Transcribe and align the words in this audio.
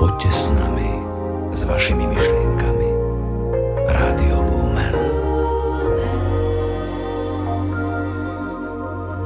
Poďte 0.00 0.32
s 0.32 0.48
nami, 0.56 0.88
s 1.52 1.60
vašimi 1.68 2.08
myšlienkami. 2.08 2.88
Rádio 3.84 4.36
Lumen. 4.48 4.94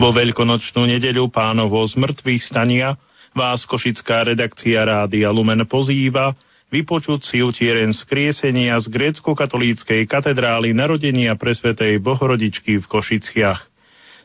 Vo 0.02 0.10
veľkonočnú 0.10 0.82
nedeľu 0.90 1.30
pánovo 1.30 1.78
z 1.86 1.94
mŕtvych 1.94 2.42
stania 2.42 2.98
vás 3.38 3.62
košická 3.70 4.26
redakcia 4.26 4.82
Rádia 4.82 5.30
Lumen 5.30 5.62
pozýva 5.70 6.34
vypočuť 6.74 7.22
si 7.22 7.38
utieren 7.38 7.94
skriesenia 7.94 8.74
z 8.82 8.90
grécko-katolíckej 8.90 10.10
katedrály 10.10 10.74
narodenia 10.74 11.38
presvetej 11.38 12.02
Bohorodičky 12.02 12.82
v 12.82 12.86
Košiciach. 12.90 13.62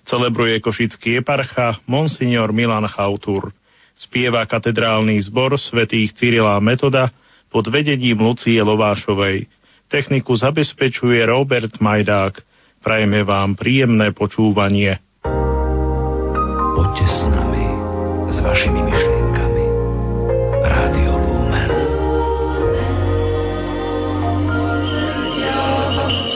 Celebruje 0.02 0.58
košický 0.66 1.22
eparcha 1.22 1.78
Monsignor 1.86 2.50
Milan 2.50 2.90
Chautur. 2.90 3.54
Spieva 4.00 4.48
katedrálny 4.48 5.20
zbor 5.28 5.60
svätých 5.60 6.16
Cyrila 6.16 6.56
Metoda 6.64 7.12
pod 7.52 7.68
vedením 7.68 8.16
Lucie 8.24 8.64
Lovášovej. 8.64 9.52
Techniku 9.92 10.40
zabezpečuje 10.40 11.20
Robert 11.28 11.84
Majdák. 11.84 12.40
Prajeme 12.80 13.28
vám 13.28 13.60
príjemné 13.60 14.16
počúvanie. 14.16 15.04
Poďte 16.80 17.06
s 17.12 17.20
nami, 17.28 17.66
s 18.32 18.38
vašimi 18.40 18.80
myšlienkami. 18.88 19.66
Rádio 20.64 21.14
Lumen. 21.20 21.72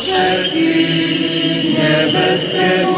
Všetky 0.04 0.68
nebeské 1.80 2.93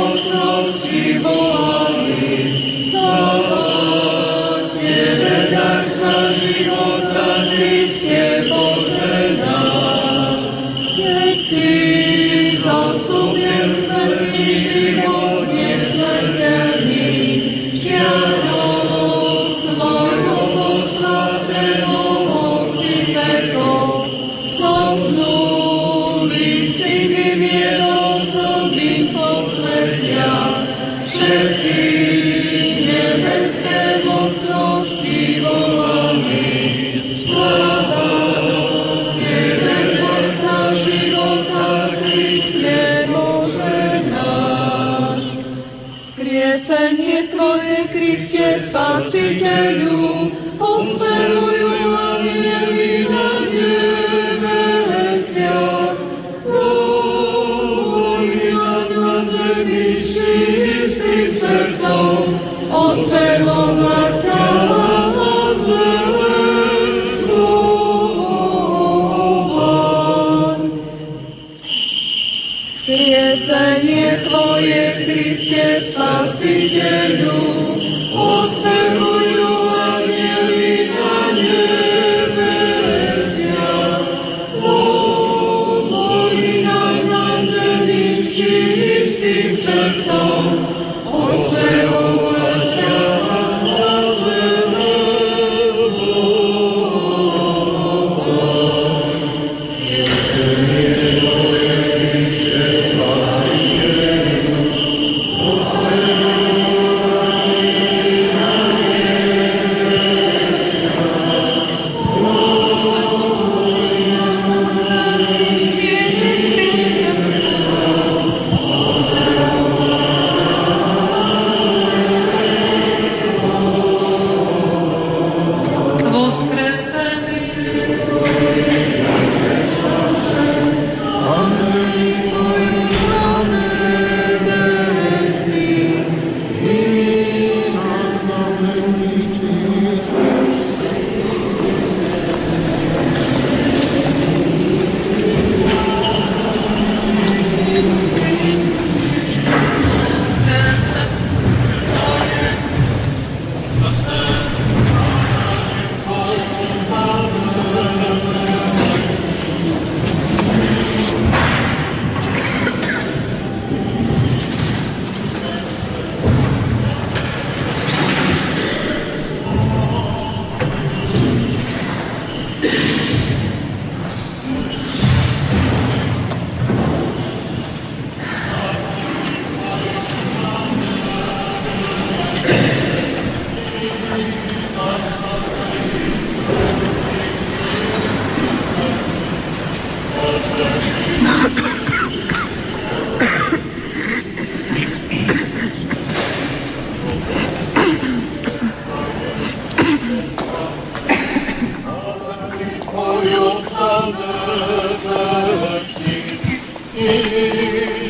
Spasiteľu, 76.45 77.64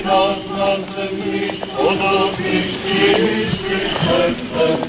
oh 0.09 0.36
nazwy, 0.57 1.09
podobnie, 1.77 2.50
jeśli 2.50 3.80
chcesz. 3.89 4.84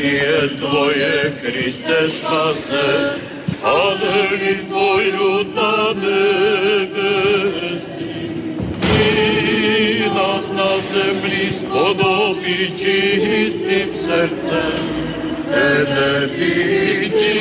je 0.00 0.48
Tvoje, 0.58 1.32
Kriste 1.42 2.08
spase, 2.18 2.86
Paneli 3.62 4.58
Tvoju 4.68 5.44
na 5.54 5.92
nebesi. 6.02 7.74
Ty 8.80 10.10
nas 10.14 10.46
na 10.56 10.72
zemli 10.92 11.52
spodobi 11.58 12.70
čistim 12.78 13.90
srcem, 14.04 14.80
Tebe 15.50 16.28
vidim. 16.36 17.39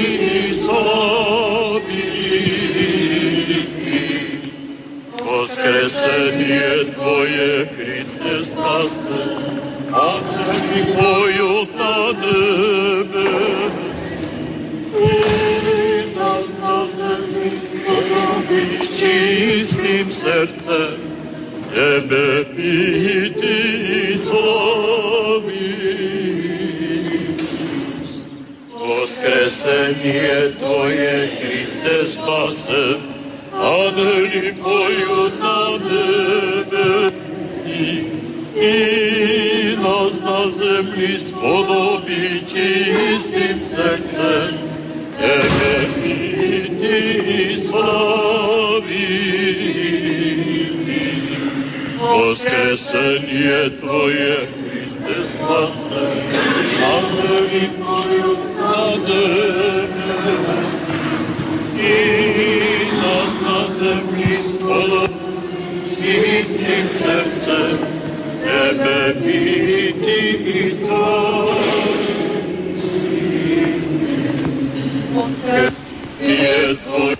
Panke, 75.30 75.72
je 76.20 76.76
Tvoj 76.84 77.16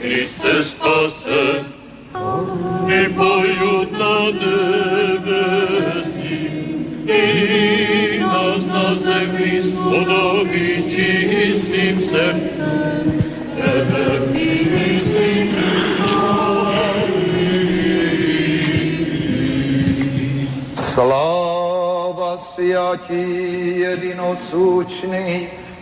Kriste 0.00 0.64
spase, 0.64 1.64
i 2.88 3.08
na 3.92 4.16
nebesi, 4.40 5.64
i 7.08 8.18
nas 8.18 8.60
na 8.66 8.94
zemlji 8.94 9.62
spodobi 9.62 10.68
čistim 10.90 11.96
se, 12.10 12.26
Tebe 13.56 14.04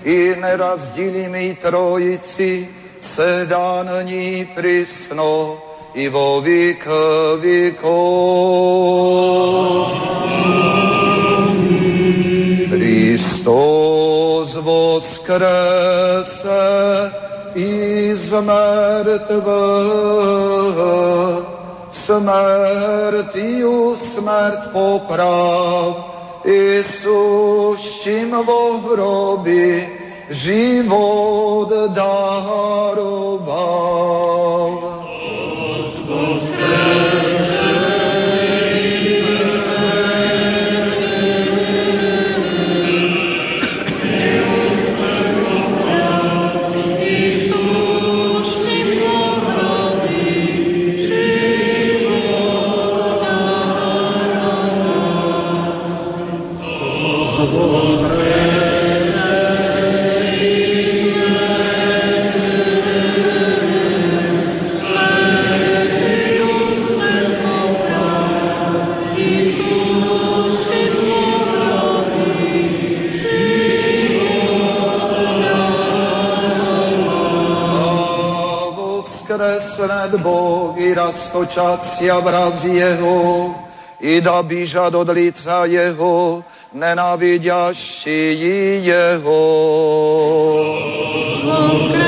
i 0.04 0.36
nerazdělимý 0.40 1.56
Trojici, 1.56 2.68
sedá 3.00 3.82
na 3.82 4.02
ní 4.02 4.48
prisno 4.54 5.58
i 5.94 6.08
vo 6.08 6.40
věk 6.40 6.88
věkov. 7.40 7.92
Hristos 12.70 14.56
voskrese 14.56 15.42
iz 17.54 18.32
mrtvých, 18.32 19.42
smrtiju 21.90 23.96
smrt 23.96 24.72
poprav, 24.72 26.11
Isus 26.44 28.02
čím 28.02 28.30
vo 28.42 28.78
hrobi 28.82 29.88
život 30.30 31.70
daroval. 31.94 33.52
Voskresned 79.82 80.22
Bog 80.22 80.78
i 80.78 80.94
rastočacia 80.94 82.18
vraz 82.18 82.64
Jeho, 82.64 83.54
i 84.00 84.20
da 84.20 84.42
bížat 84.42 84.94
od 84.94 85.08
lica 85.08 85.64
Jeho, 85.64 86.44
nenávidější 86.72 88.38
Jeho. 88.86 89.42
Jako 91.44 92.01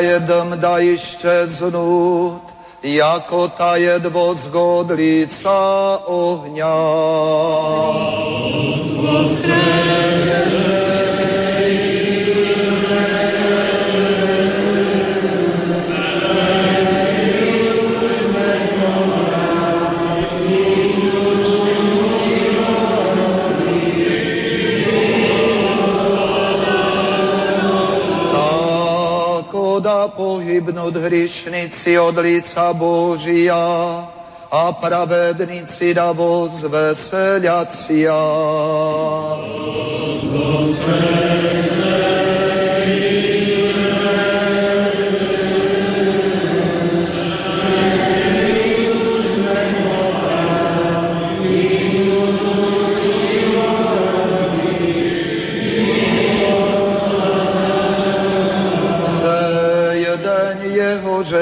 jedem 0.00 0.60
da 0.60 0.80
iščeznut, 0.80 2.42
jako 2.82 3.48
ta 3.58 3.76
jedvo 3.76 4.34
zgod 4.34 4.90
lica 4.90 5.98
da 30.06 30.14
pohybnut 30.14 30.94
hrišnici 30.94 31.98
od 31.98 32.18
lica 32.18 32.72
Božia 32.72 34.06
a 34.50 34.72
pravednici 34.80 35.94
da 35.94 36.12
vozveseljacia. 36.12 38.22
Se 40.76 41.35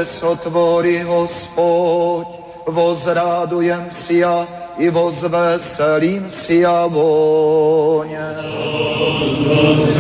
že 0.04 0.20
sotvorí 0.20 1.00
Hospod 1.00 2.28
vozradujem 2.68 3.88
sia 4.04 4.44
i 4.76 4.90
vozveselím 4.92 6.28
sia 6.28 6.87
voně. 6.87 8.28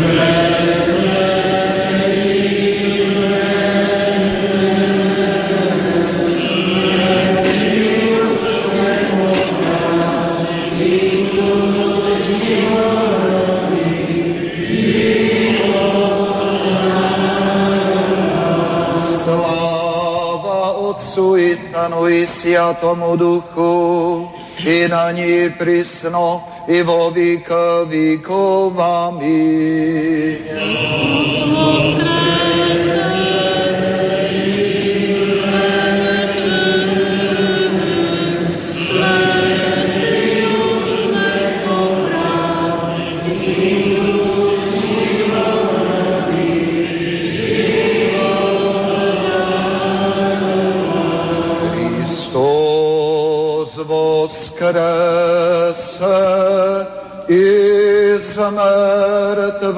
Sláva 0.04 0.83
Otcu 21.54 22.08
i 22.08 22.26
Sviatomu 22.26 23.16
Duchu, 23.16 24.28
i 24.66 24.88
na 24.88 25.12
ní 25.12 25.54
prisno, 25.58 26.42
i 26.68 26.82
vo 26.82 27.10
vík 27.10 27.48
víkov. 27.86 28.74
Voskrese 54.54 56.20
iz 57.28 58.38
mrtvých, 58.38 59.74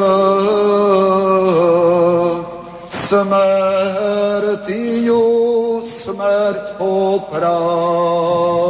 smrtiju 3.09 4.77
smrt 6.05 6.65
poprav. 6.79 8.66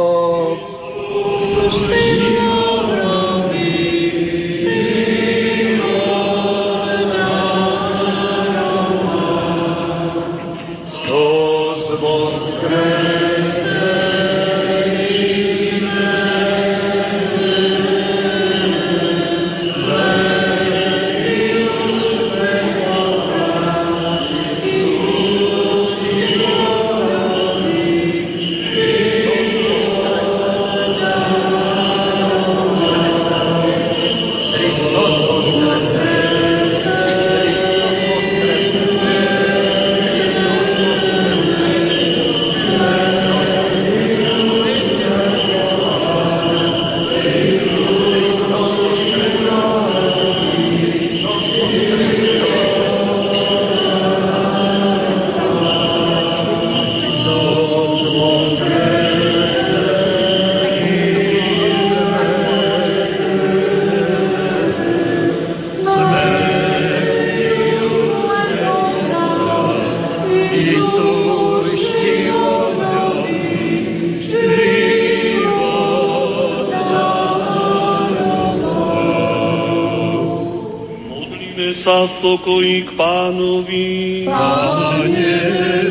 Pokoji 82.37 82.85
k 82.85 82.89
pánovi. 82.93 83.89
Pane, 84.29 85.33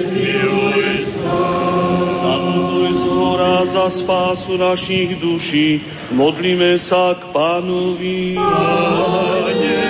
zmiluj 0.07 0.87
sa. 1.19 1.39
Za 2.23 2.35
pokoj 2.39 2.91
z 2.95 3.05
hora, 3.11 3.55
za 3.67 3.87
spásu 3.91 4.55
našich 4.55 5.19
duší. 5.19 5.83
Modlíme 6.15 6.79
sa 6.79 7.19
k 7.19 7.35
pánovi. 7.35 8.39
Pane, 8.39 9.83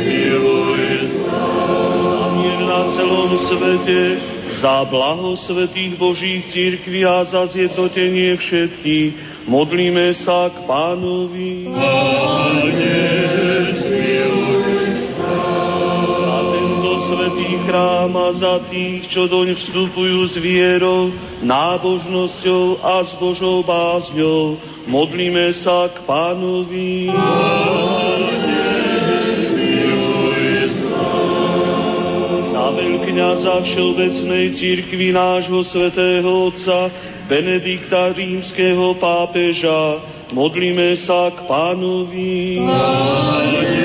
zmiluj 0.00 0.84
sa. 1.20 1.44
Na 2.66 2.80
celom 2.96 3.36
svete, 3.36 4.00
za 4.64 4.88
blaho 4.88 5.36
svetých 5.36 6.00
Božích 6.00 6.48
církví 6.48 7.04
a 7.04 7.20
za 7.28 7.52
zjednotenie 7.52 8.32
všetkých. 8.40 9.44
Modlíme 9.44 10.16
sa 10.16 10.48
k 10.48 10.56
pánovi. 10.64 11.68
Pane, 11.68 12.05
chrám 18.06 18.22
a 18.22 18.30
za 18.32 18.54
tých, 18.70 19.10
čo 19.10 19.26
doň 19.26 19.58
vstupujú 19.58 20.30
s 20.30 20.38
vierou, 20.38 21.10
nábožnosťou 21.42 22.78
a 22.78 23.02
s 23.02 23.10
Božou 23.18 23.66
bázňou, 23.66 24.62
modlíme 24.86 25.50
sa 25.58 25.90
k 25.90 26.06
pánovi. 26.06 27.10
Za 32.46 32.66
veľkňaza 32.78 33.54
všeobecnej 33.66 34.54
církvy 34.54 35.10
nášho 35.10 35.66
svätého 35.66 36.30
Otca, 36.46 36.86
Benedikta 37.26 38.14
rímskeho 38.14 38.94
pápeža, 39.02 39.98
modlíme 40.30 40.94
sa 41.02 41.34
k 41.34 41.42
pánovi. 41.50 42.62
Za 42.62 43.75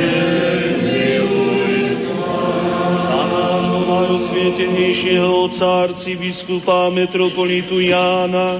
najosvietenejšieho 4.51 5.31
otca 5.47 5.67
arcibiskupa 5.87 6.91
metropolitu 6.91 7.79
Jána, 7.79 8.59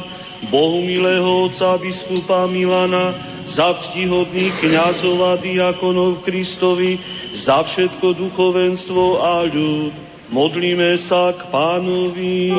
Bohumilého 0.50 1.46
otca 1.46 1.78
biskupa 1.78 2.48
Milana, 2.48 3.14
za 3.46 3.76
ctihodných 3.78 4.58
kniazov 4.64 5.20
a 5.22 5.34
diakonov 5.38 6.24
Kristovi, 6.24 6.98
za 7.36 7.62
všetko 7.68 8.16
duchovenstvo 8.18 9.04
a 9.20 9.46
ľud. 9.46 9.94
Modlíme 10.32 10.96
sa 11.12 11.36
k 11.36 11.52
pánovi. 11.52 12.56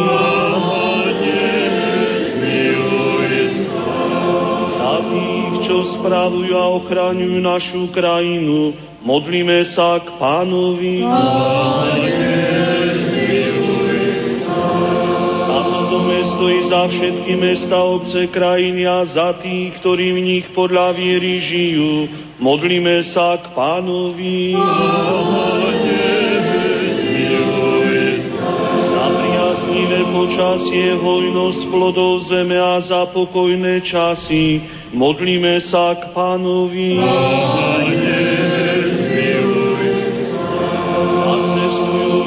Za 4.72 4.94
tých, 5.08 5.52
čo 5.64 5.76
spravujú 5.96 6.52
a 6.52 6.66
ochraňujú 6.76 7.38
našu 7.40 7.82
krajinu, 7.96 8.76
modlíme 9.00 9.64
sa 9.72 9.98
k 10.04 10.20
pánovi. 10.20 11.00
Za 11.00 12.21
i 16.48 16.58
za 16.66 16.88
všetky 16.88 17.32
mesta, 17.36 17.76
obce, 17.82 18.26
krajiny 18.30 18.86
a 18.86 19.04
za 19.06 19.36
tých, 19.38 19.78
ktorí 19.78 20.16
v 20.16 20.20
nich 20.20 20.46
podľa 20.56 20.96
viery 20.96 21.38
žijú, 21.38 22.08
modlíme 22.40 23.02
sa 23.12 23.38
k 23.38 23.52
pánovi. 23.54 24.56
Za 28.82 29.04
priaznivé 29.12 30.00
počasie, 30.10 30.98
hojnosť 30.98 31.60
plodov 31.70 32.24
zeme 32.26 32.58
a 32.58 32.80
za 32.82 33.06
pokojné 33.12 33.84
časy, 33.86 34.62
modlíme 34.96 35.60
sa 35.68 35.94
k 35.94 36.10
pánovi. 36.16 36.98
Za 36.98 38.31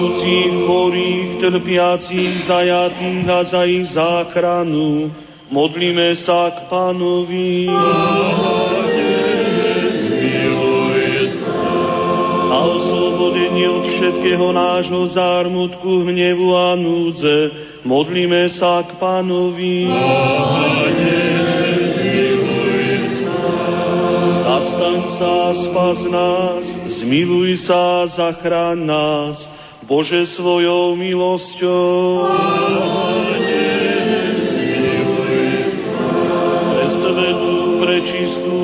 cestujúcich, 0.06 0.54
chorých, 0.70 1.30
trpiacich, 1.42 2.34
zajatých 2.46 3.26
a 3.26 3.40
za 3.42 3.62
ich 3.66 3.86
záchranu, 3.90 5.10
modlíme 5.50 6.14
sa 6.22 6.54
k 6.54 6.58
pánovi. 6.70 7.70
Za 12.46 12.58
oslobodenie 12.62 13.66
od 13.66 13.86
všetkého 13.90 14.48
nášho 14.54 15.10
zármutku, 15.10 16.06
hnevu 16.06 16.54
a 16.54 16.78
núdze. 16.78 17.38
Modlíme 17.86 18.50
sa 18.50 18.82
k 18.82 18.98
Pánovi. 18.98 19.86
Zastaň 24.42 25.02
sa, 25.06 25.54
spas 25.54 26.00
nás, 26.10 26.66
zmiluj 26.98 27.62
sa, 27.62 28.10
zachráň 28.10 28.78
nás, 28.90 29.38
Bože 29.86 30.26
svojou 30.34 30.98
milosťou. 30.98 32.26
Pre 36.74 36.86
svetú, 36.90 37.54
pre 37.86 37.98
čistú, 38.02 38.56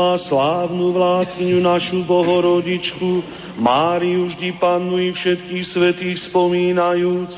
a 0.00 0.16
slávnu 0.16 0.92
vládkyňu 0.96 1.60
našu 1.60 2.00
Bohorodičku, 2.08 3.22
Máriu 3.60 4.24
vždy 4.26 4.56
pannu 4.56 4.98
i 4.98 5.12
všetkých 5.12 5.64
svetých 5.68 6.18
spomínajúc, 6.32 7.32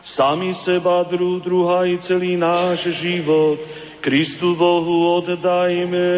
sami 0.00 0.54
seba, 0.54 1.02
druh, 1.02 1.42
druha 1.42 1.84
i 1.90 1.98
celý 1.98 2.38
náš 2.38 2.88
život, 2.94 3.58
Kristu 4.00 4.54
Bohu 4.54 5.18
oddajme. 5.18 6.08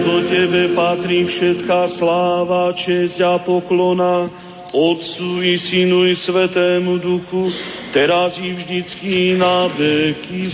Lebo 0.00 0.24
Tebe 0.32 0.72
patrí 0.72 1.28
všetká 1.28 1.92
sláva, 2.00 2.72
česť 2.72 3.20
a 3.20 3.36
poklona, 3.36 4.32
Otcu 4.72 5.44
i 5.44 5.60
Synu 5.60 6.08
i 6.08 6.16
Svetému 6.16 6.96
Duchu, 7.04 7.52
teraz 7.92 8.40
i 8.40 8.48
vždycky 8.56 9.36
na 9.36 9.68
veky 9.68 10.48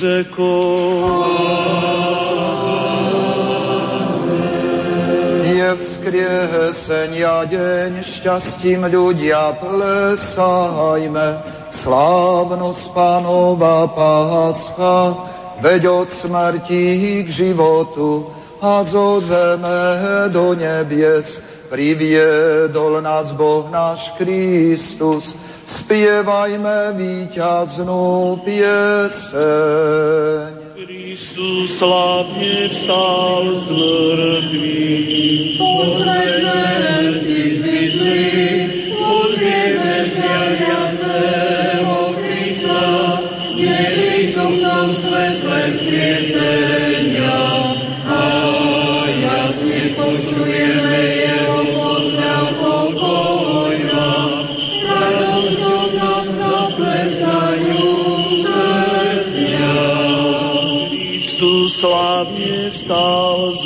Je 5.47 5.69
vzkriesenia 5.79 7.47
deň, 7.47 8.03
šťastím 8.03 8.83
ľudia 8.91 9.63
plesajme, 9.63 11.29
slávnosť 11.87 12.85
Pánova 12.91 13.95
Páscha, 13.95 14.99
veď 15.63 15.87
od 16.03 16.11
smrti 16.19 17.23
k 17.23 17.29
životu 17.31 18.35
a 18.61 18.85
zo 18.85 19.21
zeme 19.21 20.29
do 20.33 20.55
nebies 20.57 21.43
priviedol 21.69 23.03
nás 23.03 23.33
Boh 23.35 23.69
náš 23.71 24.15
Kristus. 24.17 25.35
Spievajme 25.67 26.95
víťaznú 26.95 28.39
pieseň. 28.47 29.99
Kristus 30.79 31.75
slávne 31.83 32.71
vstal 32.71 33.43
z 33.59 33.67
mŕtvych. 33.75 35.59
Posledné 35.59 36.71
si 37.27 37.43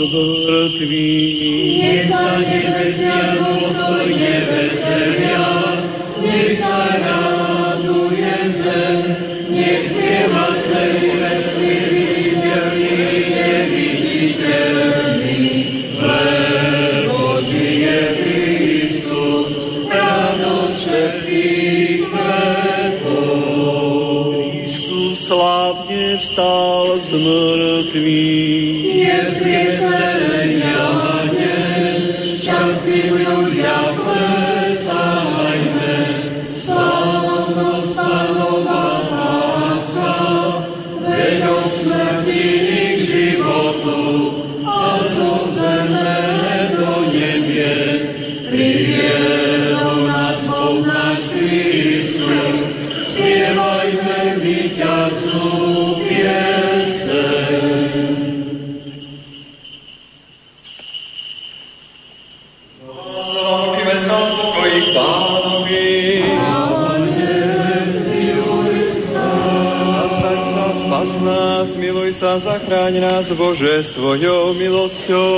z 0.09 0.13
mŕtvych. 0.13 2.70
Šťastím 33.41 33.90
zachráň 72.91 73.07
nás, 73.07 73.31
Bože, 73.39 73.85
svojou 73.95 74.51
milosťou. 74.59 75.31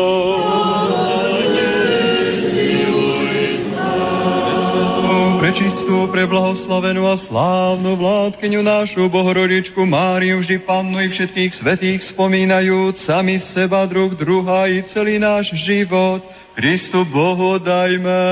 Prečistú, 5.43 6.09
preblahoslavenú 6.09 7.05
a 7.13 7.19
slávnu 7.21 7.99
vládkyňu 8.01 8.63
našu 8.65 9.05
Bohorodičku 9.13 9.85
Máriu, 9.85 10.41
vždy 10.41 10.65
pannu 10.65 10.97
i 11.03 11.13
všetkých 11.13 11.53
svetých 11.53 12.01
spomínajúc, 12.17 13.05
sami 13.05 13.37
seba, 13.53 13.85
druh 13.85 14.17
druha 14.17 14.73
i 14.73 14.81
celý 14.89 15.21
náš 15.21 15.53
život, 15.53 16.25
Kristu 16.57 17.05
Bohu 17.05 17.61
dajme. 17.61 18.23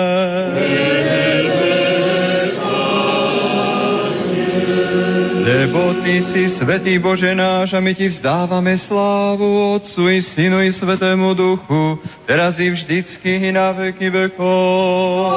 Lebo 5.71 6.03
Ty 6.03 6.19
si 6.19 6.51
svetý 6.51 6.99
Bože 6.99 7.31
náš 7.31 7.71
a 7.71 7.79
my 7.79 7.95
Ti 7.95 8.11
vzdávame 8.11 8.75
slávu 8.75 9.79
Otcu 9.79 10.03
i 10.11 10.19
Synu 10.19 10.59
i 10.67 10.75
Svetému 10.75 11.31
Duchu, 11.39 11.95
teraz 12.27 12.59
i 12.59 12.75
vždycky 12.75 13.39
i 13.39 13.55
na 13.55 13.71
veky 13.71 14.11
vekov. 14.11 15.31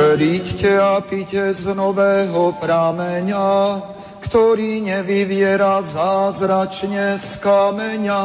Príďte 0.00 0.80
a 0.80 1.04
pite 1.04 1.44
z 1.60 1.76
nového 1.76 2.56
prameňa, 2.56 3.52
ktorý 4.24 4.80
nevyviera 4.80 5.84
zázračne 5.84 7.20
z 7.20 7.36
kameňa. 7.44 8.22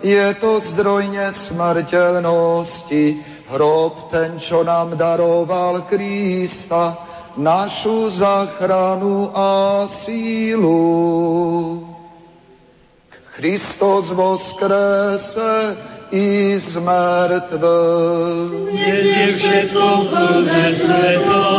Je 0.00 0.24
to 0.40 0.64
zdroj 0.72 1.12
nesmrteľnosti, 1.12 3.04
hrob 3.52 4.08
ten, 4.08 4.40
čo 4.40 4.64
nám 4.64 4.96
daroval 4.96 5.84
Krista, 5.84 7.12
našu 7.36 8.10
zachranu 8.10 9.30
a 9.34 9.88
sílu. 10.04 11.94
Kristus 13.36 14.10
voskrese 14.14 15.76
i 16.12 16.54
z 16.60 16.78
mŕtvych. 16.78 18.50
Dnes 18.70 19.04
je 19.10 19.26
všetko 19.34 19.86
plné 20.10 20.64
svetla, 20.78 21.50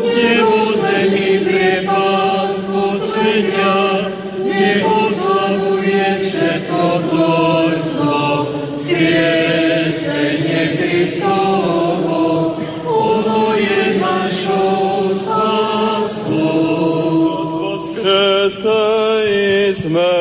nebo 0.00 0.72
zemi 0.80 1.44
priepad 1.44 2.56
odsvetia, 2.72 4.08
nech 4.48 4.80
oslavuje 4.80 6.08
všetko 6.24 6.82
dôjstvo, 7.12 8.16
skriesenie 8.80 9.43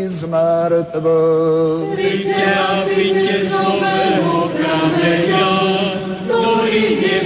i 0.00 0.08
z 0.08 0.20
mŕtvych. 0.24 1.92
Príďte 1.92 2.44
a 2.56 2.88
príďte 2.88 3.36
z 3.44 3.52
nového 3.52 4.48
prameňa, 4.56 5.52
ktorý 6.24 6.80
nevyviera 6.96 7.19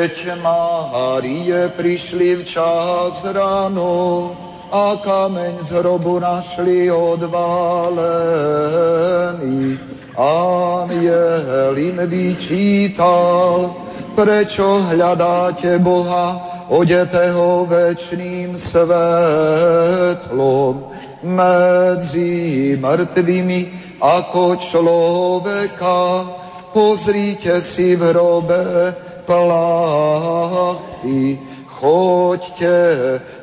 Keď 0.00 0.40
Márie 0.40 1.76
prišli 1.76 2.40
včas 2.40 3.20
ráno 3.36 4.32
a 4.72 4.96
kameň 5.04 5.60
z 5.68 5.76
hrobu 5.76 6.16
našli 6.16 6.88
odválený, 6.88 8.16
aniel 10.16 11.76
im 11.76 12.00
vyčítal, 12.08 13.76
prečo 14.16 14.88
hľadáte 14.88 15.76
Boha 15.84 16.48
odetého 16.72 17.68
večným 17.68 18.56
svetlom 18.56 18.96
medzi 21.28 22.72
mŕtvými 22.80 23.60
ako 24.00 24.64
človeka. 24.64 26.00
Pozrite 26.72 27.60
si 27.68 28.00
v 28.00 28.16
hrobe 28.16 29.09
plachty, 29.30 31.38
choďte 31.78 32.82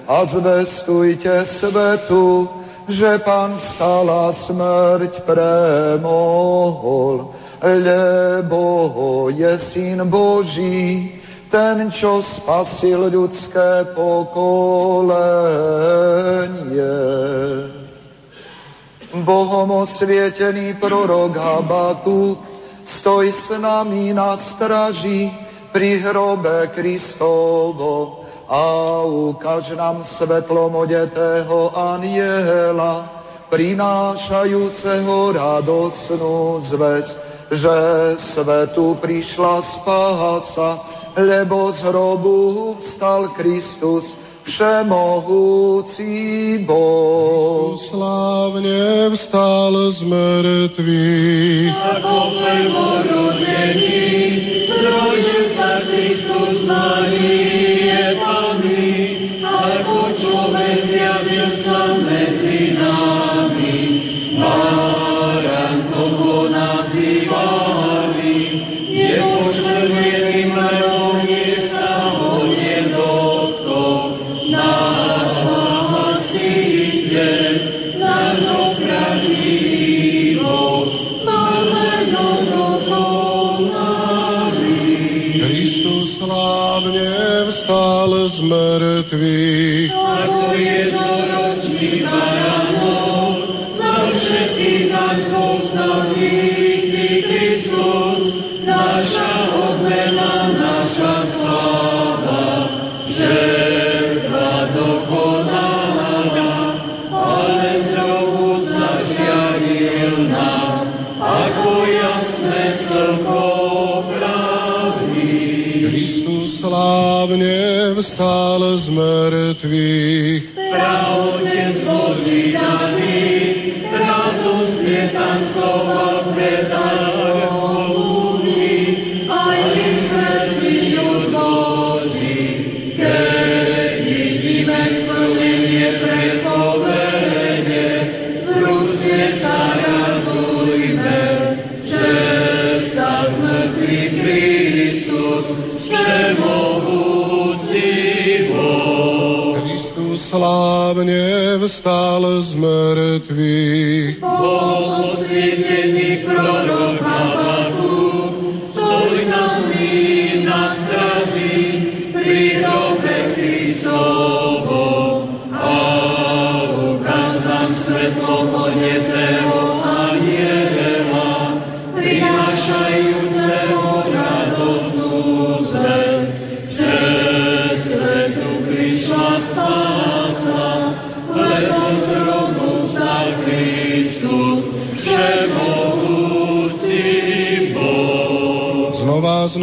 a 0.04 0.28
zvestujte 0.28 1.48
svetu, 1.64 2.44
že 2.92 3.24
Pán 3.24 3.56
stala 3.60 4.34
smrť 4.36 5.24
premohol, 5.24 7.32
lebo 7.64 9.32
je 9.32 9.60
Syn 9.72 10.04
Boží, 10.12 11.16
ten, 11.48 11.88
čo 11.96 12.20
spasil 12.20 13.08
ľudské 13.08 13.96
pokolenie. 13.96 15.08
Bohom 19.24 19.88
osvietený 19.88 20.76
prorok 20.84 21.32
Habaku, 21.32 22.36
stoj 22.84 23.32
s 23.32 23.56
nami 23.56 24.12
na 24.12 24.36
straži 24.36 25.47
pri 25.78 26.02
hrobe 26.02 26.74
Kristovo 26.74 28.26
a 28.50 28.66
ukáž 29.06 29.78
nám 29.78 30.02
svetlom 30.18 30.74
odetého 30.74 31.70
aniela, 31.78 33.22
prinášajúceho 33.54 35.38
radosnú 35.38 36.66
zväz, 36.66 37.06
že 37.54 37.78
svetu 38.18 38.98
prišla 38.98 39.62
spása, 39.78 40.82
lebo 41.14 41.70
z 41.70 41.86
hrobu 41.86 42.74
vstal 42.82 43.38
Kristus, 43.38 44.18
všemohúci 44.50 46.10
Boh. 46.66 47.78
Slávne 47.94 49.14
vstal 49.14 49.94
z 49.94 50.02
mŕtvych. 50.10 51.70
Ako 52.02 52.34
prvorodený, 52.34 53.94
zrodil 54.74 55.47
sa 56.68 57.57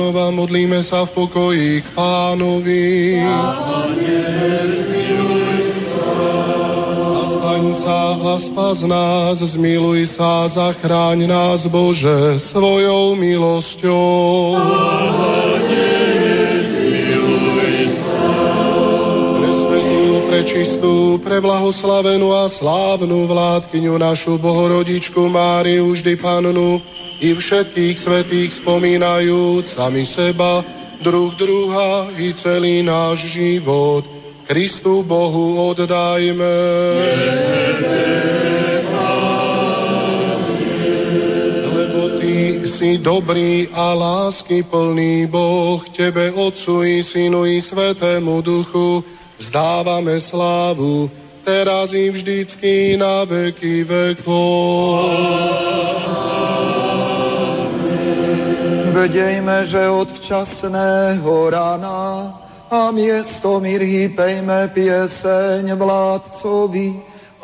Znova 0.05 0.29
a 0.29 0.37
znova 0.37 0.37
modlíme 0.37 0.85
sa 0.85 1.09
v 1.09 1.17
pokoji 1.17 1.81
k 1.81 1.89
pánovi. 1.97 3.17
Zastaň 7.25 7.65
sa 7.81 8.13
a 8.13 8.37
spas 8.37 8.85
nás, 8.85 9.41
zmiluj 9.41 10.13
sa, 10.13 10.45
zachráň 10.53 11.25
nás, 11.25 11.65
Bože, 11.73 12.37
svojou 12.53 13.17
milosťou. 13.17 14.61
Presvetú, 14.61 15.54
prečistú, 20.45 21.17
preblahoslavenú 21.25 22.29
a 22.29 22.53
slávnu 22.53 23.25
vládkyňu 23.25 23.97
našu 23.97 24.37
Bohorodičku 24.37 25.25
Máriu, 25.25 25.89
vždy 25.97 26.21
Pannu, 26.21 26.85
i 27.17 27.33
všetkých 27.33 27.97
svetých 27.97 28.53
spomínajúc 28.61 29.73
sami 29.73 30.05
seba, 30.05 30.61
druh 31.01 31.33
druha 31.41 32.13
i 32.21 32.37
celý 32.37 32.85
náš 32.85 33.25
život. 33.33 34.05
Kristu 34.45 35.01
Bohu 35.09 35.73
oddajme. 35.73 36.57
Lebo 41.73 42.21
Ty 42.21 42.69
si 42.69 43.01
dobrý 43.01 43.73
a 43.73 43.97
lásky 43.97 44.61
plný 44.69 45.25
Boh, 45.25 45.81
Tebe, 45.89 46.37
Otcu 46.37 46.85
i 46.85 47.01
Synu 47.01 47.49
i 47.49 47.65
Svetému 47.65 48.45
Duchu, 48.45 49.24
vzdávame 49.39 50.21
slávu, 50.21 51.11
teraz 51.45 51.93
i 51.93 52.11
vždycky 52.11 52.97
na 52.97 53.25
veky 53.25 53.85
vekov. 53.85 55.11
Vedejme, 58.95 59.67
že 59.67 59.83
od 59.91 60.09
včasného 60.23 61.51
rana 61.51 62.01
a 62.71 62.91
miesto 62.95 63.61
mirhy 63.61 64.09
pejme 64.15 64.73
pieseň 64.73 65.77
vládcovi 65.77 66.89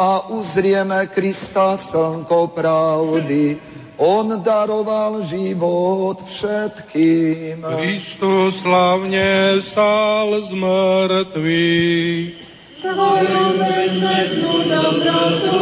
a 0.00 0.32
uzrieme 0.32 1.06
Krista 1.12 1.76
slnko 1.76 2.56
pravdy 2.56 3.69
on 4.00 4.40
daroval 4.40 5.28
život 5.28 6.16
všetkým. 6.24 7.60
Kristus 7.60 8.56
slavne 8.64 9.60
stal 9.68 10.28
z 10.48 10.50
mŕtvych. 10.56 12.32
Svoju 12.80 13.44
bezmednú 13.60 14.54
dobrotu 14.64 15.60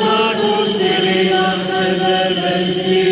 zakúsili 0.00 1.28
na 1.28 1.60
sebe 1.68 2.16
bez 2.40 2.68
nich 2.88 3.11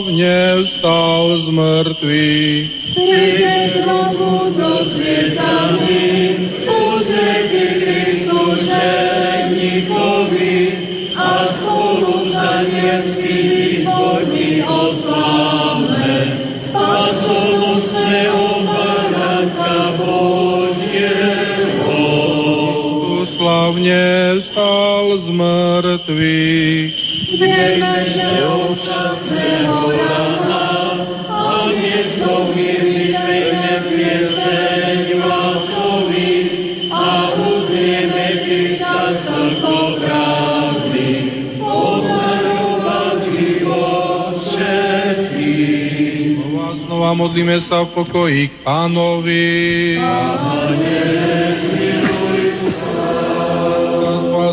slávne 0.00 0.64
vstal 0.64 1.44
z 1.44 1.46
mŕtvych. 1.52 2.96
Príde 2.96 3.84
znovu 3.84 4.48
so 4.56 4.80
svietami, 4.96 6.40
uzretí 6.64 7.84
Kristu 7.84 8.56
ženíkovi 8.64 10.56
a 11.12 11.52
spolu 11.52 12.32
s 12.32 12.32
anielskými 12.32 13.84
zbormi 13.84 14.64
oslávne. 14.64 16.40
Spasonosného 16.72 18.64
Baranka 18.64 20.00
Božieho. 20.00 21.28
Slávne 23.36 24.40
vstal 24.40 25.04
z 25.12 25.28
mŕtvych. 25.28 26.96
Že 27.30 28.19
modlíme 47.20 47.68
sa 47.68 47.84
v 47.84 47.92
pokoji 47.92 48.48
k 48.48 48.54
Pánovi. 48.64 49.48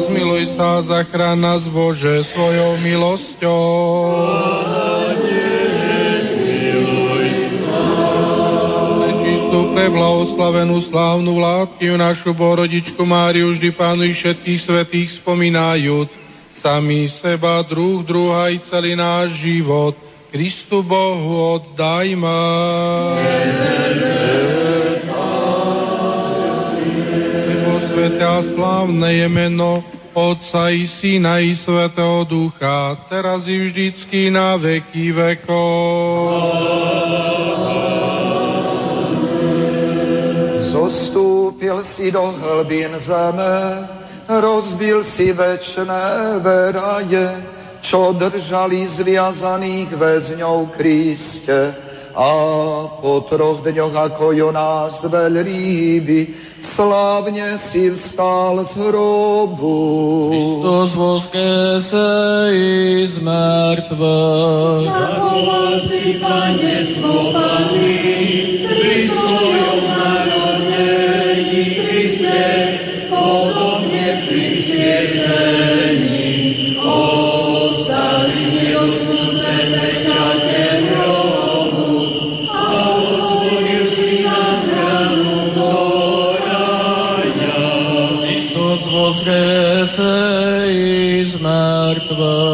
Zmiluj 0.07 0.43
sa, 0.59 0.83
zachrán 0.83 1.39
nás 1.39 1.63
Bože 1.71 2.27
svojou 2.35 2.79
milosťou. 2.83 3.63
Čistú 9.23 9.59
preblahoslavenú 9.71 10.83
slávnu 10.91 11.39
vládkyňu 11.39 11.95
našu 11.95 12.31
Bohrodičku 12.35 12.99
Máriu 13.07 13.55
vždy 13.55 13.69
pánu 13.79 14.07
i 14.07 14.13
všetkých 14.15 14.59
svetých 14.63 15.09
spomínajúc, 15.23 16.11
sami 16.59 17.07
seba, 17.23 17.63
druh, 17.63 18.03
druha 18.03 18.51
i 18.51 18.59
celý 18.67 18.95
náš 18.95 19.39
život, 19.39 20.06
Kristu 20.27 20.83
Bohu 20.83 21.55
oddajme. 21.55 22.41
Lebo 27.47 27.71
sveté 27.87 28.25
a 28.27 28.43
slávne 28.43 29.09
je 29.23 29.27
meno 29.31 29.79
Otca 30.11 30.67
i 30.73 30.83
Syna 30.83 31.39
i 31.39 31.55
Svetého 31.55 32.27
Ducha, 32.27 33.07
teraz 33.07 33.47
i 33.47 33.55
vždycky 33.55 34.27
na 34.27 34.59
veky 34.59 35.15
vekov. 35.15 35.95
Zostúpil 40.75 41.85
si 41.95 42.11
do 42.11 42.27
hlbín 42.35 42.99
zeme, 42.99 43.55
rozbil 44.27 45.07
si 45.07 45.31
večné 45.31 46.35
veraje, 46.43 47.56
čo 47.87 48.11
držali 48.11 48.83
zviazaných 48.91 49.95
väzňov 49.95 50.75
Kriste. 50.75 51.87
A 52.17 52.33
po 52.97 53.29
troch 53.29 53.61
dňoch 53.61 53.93
ako 53.93 54.33
Jonáš 54.33 55.05
z 55.05 55.13
veľrýby, 55.13 56.19
slávne 56.65 57.61
si 57.69 57.93
vstal 57.93 58.65
z 58.65 58.73
hrobu. 58.73 59.77
Kristus 60.33 60.97
voskresej 60.97 62.57
z 63.13 63.15
mŕtvych. 63.21 64.89
Zachoval 64.89 65.77
si 65.85 66.17
panectvo 66.17 67.37
Panny, 67.37 68.01
pri 68.65 68.97
svojom 69.13 69.77
narodení 69.85 71.63
Kriste, 71.77 72.41
podobne 73.13 74.25
pri 74.25 74.45
stiesení. 74.65 75.76
Mŕtvych. 92.17 92.46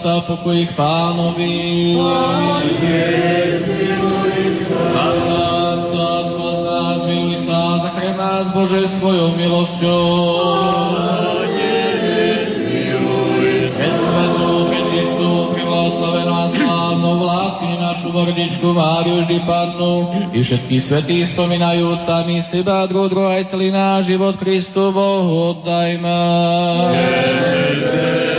Sa 0.00 0.24
v 0.24 0.32
pokoji 0.32 0.62
k 0.64 0.72
Pánovi. 0.80 1.56
Nás, 7.50 7.82
zachraň 7.84 8.14
nás, 8.16 8.46
Bože, 8.56 8.80
svojou 8.96 9.36
milosťou. 9.36 10.04
Pre 13.80 13.90
svetú, 13.96 14.50
pre 14.68 14.80
čistú, 14.88 15.30
pre 15.52 15.62
blahoslavenú 15.68 16.32
a 16.32 16.46
slávnu 16.52 17.10
vládkyňu 17.20 17.76
našu 17.80 18.08
vordičku 18.12 18.68
Máriu 18.72 19.24
vždy 19.24 19.36
Pannu 19.44 19.94
i 20.32 20.40
všetkých 20.40 20.82
svetých 20.84 21.24
spomínajúc 21.36 22.06
sami 22.08 22.40
seba, 22.48 22.88
druh, 22.88 23.08
druh 23.08 23.28
aj 23.28 23.52
celý 23.52 23.72
náš 23.72 24.08
život 24.08 24.38
Kristu 24.38 24.92
Bohu 24.94 25.58
oddajme. 25.58 26.20
Lebo 26.88 28.29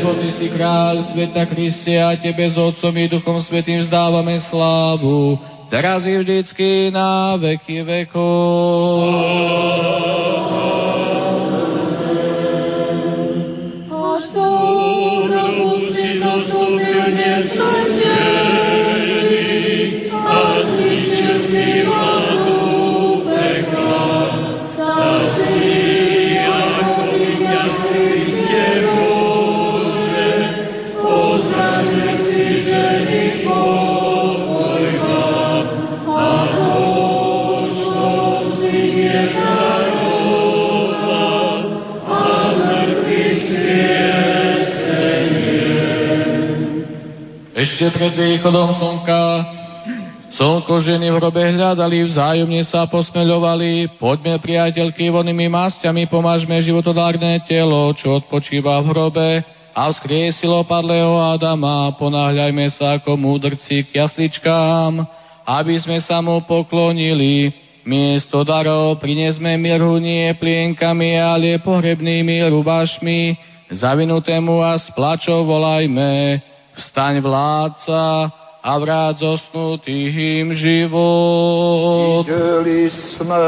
Ty 0.00 0.32
si 0.32 0.48
kráľ 0.48 1.12
sveta 1.12 1.44
Kriste 1.44 1.92
a 2.00 2.16
Tebe 2.16 2.48
s 2.48 2.56
Otcom 2.56 2.96
i 2.96 3.04
Duchom 3.04 3.36
Svetým 3.44 3.84
vzdávame 3.84 4.40
slávu, 4.48 5.36
teraz 5.68 6.08
i 6.08 6.16
vždycky 6.16 6.88
na 6.88 7.36
veky 7.36 7.84
vekov. 7.84 9.99
Ešte 47.80 47.96
pred 47.96 48.12
východom 48.12 48.76
slnka 48.76 49.20
Slnko 50.36 50.84
ženy 50.84 51.08
v 51.08 51.16
hrobe 51.16 51.40
hľadali, 51.40 52.12
vzájomne 52.12 52.60
sa 52.68 52.84
posmeľovali. 52.84 53.96
Poďme, 53.96 54.36
priateľky, 54.36 55.08
vonými 55.08 55.48
masťami 55.48 56.04
pomážme 56.04 56.60
životodárne 56.60 57.40
telo, 57.48 57.88
čo 57.96 58.20
odpočíva 58.20 58.84
v 58.84 58.88
hrobe 58.92 59.28
a 59.72 59.88
vzkriesilo 59.96 60.60
padlého 60.68 61.24
Adama. 61.32 61.88
Ponáhľajme 61.96 62.68
sa 62.68 63.00
ako 63.00 63.16
múdrci 63.16 63.88
k 63.88 64.04
jasličkám, 64.04 65.00
aby 65.48 65.80
sme 65.80 66.04
sa 66.04 66.20
mu 66.20 66.36
poklonili. 66.44 67.48
Miesto 67.88 68.44
darov 68.44 69.00
prinesme 69.00 69.56
mirhu 69.56 69.96
nie 69.96 70.28
plienkami, 70.36 71.16
ale 71.16 71.56
pohrebnými 71.64 72.44
rubašmi. 72.44 73.40
Zavinutému 73.72 74.68
a 74.68 74.76
s 74.76 74.92
volajme, 74.92 76.44
vstaň 76.80 77.20
vládca, 77.20 78.32
a 78.60 78.76
vráť 78.76 79.24
zosnutým 79.24 80.52
život. 80.52 82.28
Videli 82.28 82.92
sme 82.92 83.40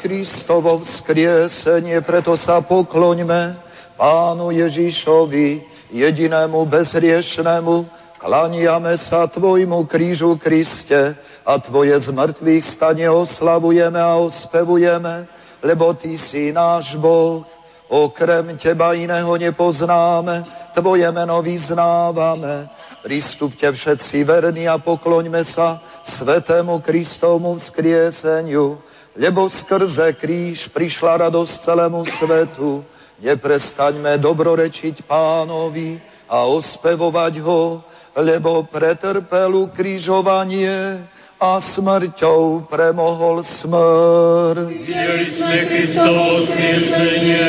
Kristovo 0.00 0.80
vzkriesenie, 0.80 2.00
preto 2.00 2.32
sa 2.40 2.64
pokloňme 2.64 3.60
Pánu 4.00 4.52
Ježišovi, 4.52 5.60
jedinému 5.92 6.64
bezriešnému, 6.72 7.74
klaniame 8.16 8.96
sa 9.04 9.28
Tvojmu 9.28 9.84
krížu, 9.88 10.40
Kriste, 10.40 11.16
a 11.46 11.62
Tvoje 11.62 11.94
zmrtvých 12.10 12.64
stane 12.74 13.06
oslavujeme 13.06 14.00
a 14.00 14.18
ospevujeme, 14.18 15.30
lebo 15.62 15.94
Ty 15.94 16.18
si 16.18 16.50
náš 16.50 16.96
Boh, 16.98 17.46
okrem 17.88 18.58
Teba 18.58 18.94
iného 18.94 19.32
nepoznáme, 19.36 20.44
Tvoje 20.76 21.08
meno 21.12 21.40
vyznávame, 21.40 22.68
Pristupte 23.06 23.70
všetci 23.70 24.26
verní 24.26 24.66
a 24.66 24.82
pokloňme 24.82 25.46
sa 25.46 25.78
svetému 26.18 26.82
Kristovmu 26.82 27.54
vzkrieseniu, 27.54 28.82
lebo 29.14 29.46
skrze 29.46 30.10
kríž 30.18 30.66
prišla 30.74 31.30
radosť 31.30 31.54
celému 31.62 32.02
svetu. 32.18 32.82
Neprestaňme 33.22 34.18
dobrorečiť 34.18 35.06
pánovi 35.06 36.02
a 36.26 36.50
ospevovať 36.50 37.34
ho, 37.46 37.78
lebo 38.18 38.66
pretrpel 38.66 39.54
ukrižovanie 39.54 41.06
a 41.36 41.60
smrťou 41.60 42.64
premohol 42.64 43.44
smrť. 43.44 44.72
Videli 44.72 45.36
sme 45.36 45.56
Kristovo 45.68 46.48
skriesenie, 46.48 47.48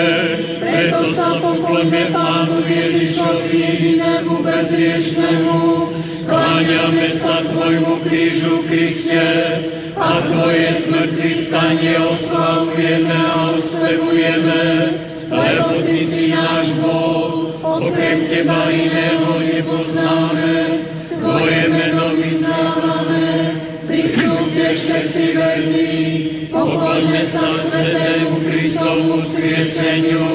preto 0.60 1.16
sa 1.16 1.40
pokloňme 1.40 2.04
Pánu 2.12 2.68
Ježišovi, 2.68 3.48
jedinému 3.48 4.44
bezriešnému. 4.44 5.60
Kláňame 6.28 7.08
sa 7.24 7.48
Tvojmu 7.48 8.04
krížu, 8.04 8.68
Kriste, 8.68 9.28
a 9.96 10.20
Tvoje 10.28 10.84
smrti 10.84 11.48
stanie 11.48 11.96
oslavujeme 11.96 13.16
a 13.16 13.56
ospevujeme, 13.56 14.64
lebo 15.32 15.80
Ty 15.80 15.98
si 16.12 16.26
náš 16.36 16.68
Boh, 16.84 17.56
okrem 17.64 18.28
Teba 18.28 18.68
iného 18.68 19.32
nepoznáme, 19.40 20.56
Tvoje 21.24 21.77
pokloňme 26.68 27.24
sa 27.32 27.48
Svetému 27.72 28.44
Kristovu 28.44 29.24
skrieseniu, 29.32 30.28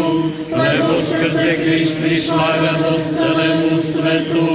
lebo 0.48 1.04
skrze 1.04 1.48
Krist 1.60 1.94
prišla 2.00 2.48
radosť 2.56 3.06
celému 3.12 3.72
svetu. 3.92 4.48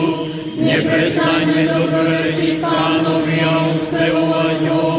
Neprestaňme 0.58 1.70
dobrorečiť 1.70 2.58
Pánovi 2.66 3.38
a 3.46 3.54
uspevovať 3.78 4.60
ho, 4.74 4.90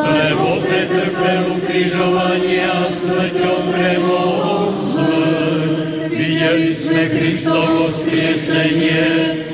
lebo 0.00 0.46
pretrpel 0.64 1.40
ukrižovanie 1.60 2.64
a 2.64 2.88
smrťou 2.88 3.56
premohol 3.68 4.62
smrť. 4.72 5.76
Videli 6.08 6.68
sme 6.80 7.02
Kristovo 7.12 7.92
skriesenie, 8.00 9.04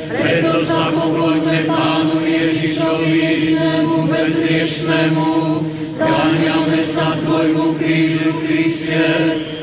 preto 0.06 0.70
sa 0.70 0.94
pokloňme 0.94 1.66
Pánu 1.66 2.22
Ježišovi, 2.22 3.10
jedinému 3.10 4.06
bezriešnému. 4.06 5.59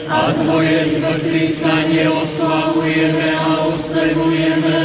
A 0.08 0.34
Tvoje 0.34 0.86
smrti 0.96 1.48
stane 1.58 2.10
oslavujeme 2.10 3.28
a 3.36 3.50
ospevujeme, 3.68 4.82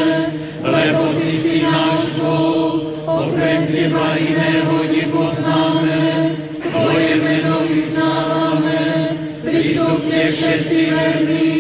lebo 0.62 1.02
Ty 1.14 1.30
si 1.42 1.56
náš 1.62 2.00
Boh, 2.18 2.82
okrem 3.06 3.66
Teba 3.70 4.18
iného 4.18 4.74
nepoznáme, 4.82 6.00
Tvoje 6.72 7.10
meno 7.22 7.56
vyznávame, 7.68 8.82
pristupte 9.44 10.18
všetci 10.32 10.78
verní, 10.90 11.51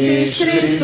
श्री 0.00 0.79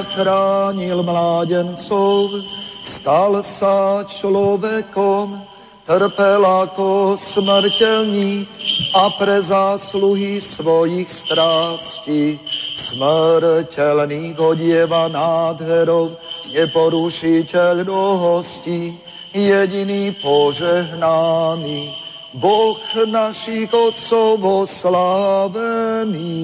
zachránil 0.00 1.04
mládencov, 1.04 2.40
stal 2.96 3.44
sa 3.60 4.00
človekom, 4.08 5.44
trpel 5.84 6.40
ako 6.40 7.20
smrteľník 7.20 8.48
a 8.96 9.12
pre 9.20 9.44
zásluhy 9.44 10.40
svojich 10.56 11.04
strástí 11.04 12.40
smrteľných 12.96 14.40
odieva 14.40 15.12
nádherov 15.12 16.16
neporušiteľnosti, 16.48 18.80
jediný 19.36 20.16
požehnaný, 20.24 21.92
Boh 22.40 22.80
našich 23.04 23.68
otcov 23.68 24.64
oslávený. 24.64 26.40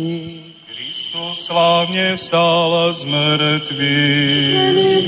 Kristus 1.07 1.47
slávne 1.47 2.19
vstal 2.19 2.91
z 2.91 3.07
mŕtvych. 3.07 5.07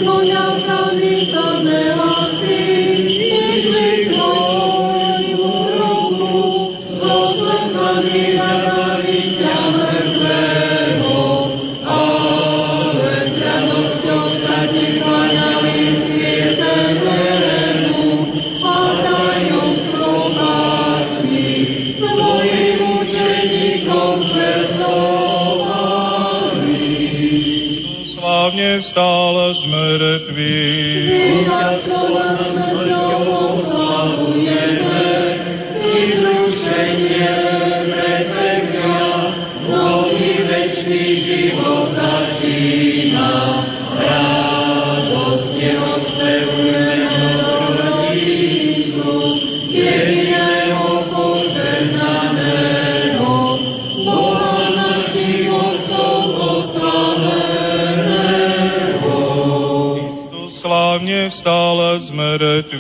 Z 62.63 62.71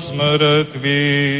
z 0.00 0.12
mŕtvych. 0.12 1.37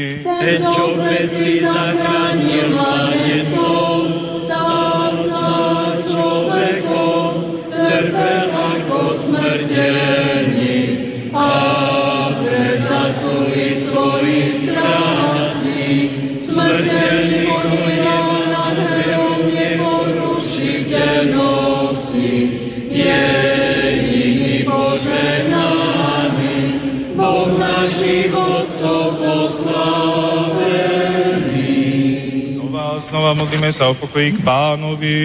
Znova 33.29 33.45
modlíme 33.45 33.69
sa 33.77 33.93
o 33.93 33.95
pokoji 34.01 34.33
k 34.33 34.39
pánovi. 34.41 35.21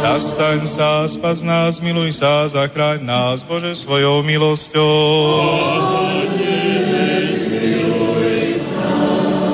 Zastaň 0.00 0.64
sa, 0.64 1.04
spas 1.12 1.44
nás, 1.44 1.76
miluj 1.84 2.16
sa, 2.16 2.48
zachráň 2.48 3.04
nás, 3.04 3.44
Bože, 3.44 3.76
svojou 3.84 4.24
milosťou. 4.24 4.96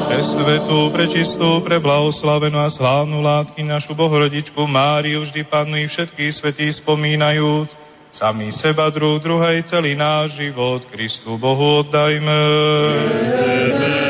Pre 0.07 0.23
svetu, 0.23 0.79
prečistú, 0.95 1.59
pre 1.67 1.83
blahoslavenú 1.83 2.63
a 2.63 2.71
slávnu 2.71 3.27
látky 3.27 3.67
našu 3.67 3.99
Bohorodičku 3.99 4.71
Máriu, 4.71 5.27
vždy 5.27 5.51
Pannu 5.51 5.83
i 5.83 5.91
všetkých 5.91 6.31
svetí 6.31 6.71
spomínajúc, 6.79 7.75
sami 8.15 8.55
seba, 8.55 8.87
druh, 8.95 9.19
druhej, 9.19 9.67
celý 9.67 9.99
náš 9.99 10.39
život 10.39 10.87
Kristu 10.95 11.43
Bohu 11.43 11.83
oddajme. 11.83 12.39
Nech 13.75 14.04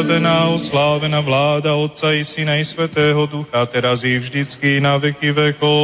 je 0.00 0.06
zvelebená, 0.08 0.48
oslávená 0.48 1.20
vláda 1.20 1.76
Otca 1.76 2.12
i 2.16 2.24
Syna 2.24 2.56
i 2.56 2.64
Svetého 2.64 3.26
Ducha, 3.26 3.66
teraz 3.68 4.00
i 4.00 4.16
vždycky 4.16 4.80
na 4.80 4.96
veky 4.96 5.28
vekov. 5.28 5.76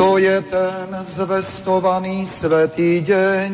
To 0.00 0.16
je 0.16 0.40
ten 0.48 0.88
zvestovaný 1.04 2.32
svetý 2.40 3.04
deň, 3.04 3.50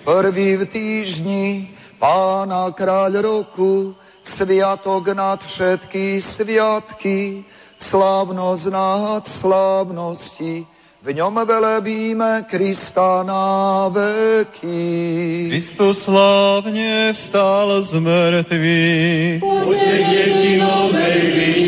prvý 0.00 0.56
v 0.56 0.64
týždni, 0.72 1.68
Pána 2.00 2.72
kráľ 2.72 3.20
roku, 3.20 3.92
sviatok 4.24 5.12
nad 5.12 5.44
všetky 5.44 6.24
sviatky, 6.24 7.44
slávnosť 7.84 8.64
nad 8.72 9.28
slávnosti, 9.28 10.64
v 11.04 11.12
ňom 11.12 11.36
velebíme 11.44 12.48
Krista 12.48 13.20
na 13.28 13.92
veky. 13.92 15.52
Kristus 15.52 16.00
slávne 16.08 17.12
vstal 17.12 17.84
z 17.84 17.92
mŕtvych. 18.00 19.44
Poďte 19.44 19.96
deti 20.00 20.52
novej 20.56 21.63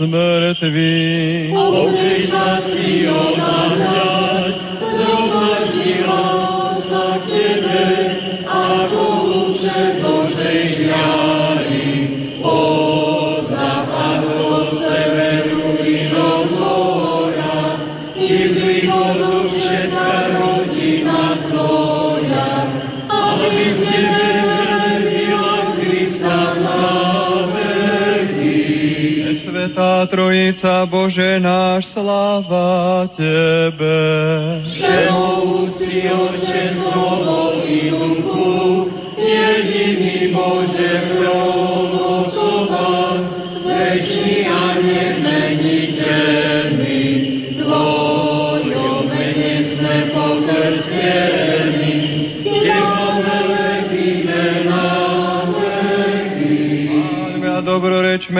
z 0.00 0.06
mŕtvych. 0.06 1.50
Trojica, 30.06 30.86
Bože 30.86 31.40
náš, 31.40 31.92
sláva 31.92 33.04
Tebe. 33.12 34.00
Všemovúci 34.70 36.06
Oče, 36.08 36.62
slovo 36.80 37.60
i 37.66 37.90
duchu, 37.90 38.88
jediný 39.18 40.32
Bože 40.32 40.92
v 41.04 41.20
osoba, 41.96 43.18
večný 43.66 44.46
a 44.48 44.69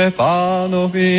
dobrorečme 0.00 0.16
pánovi, 0.16 1.16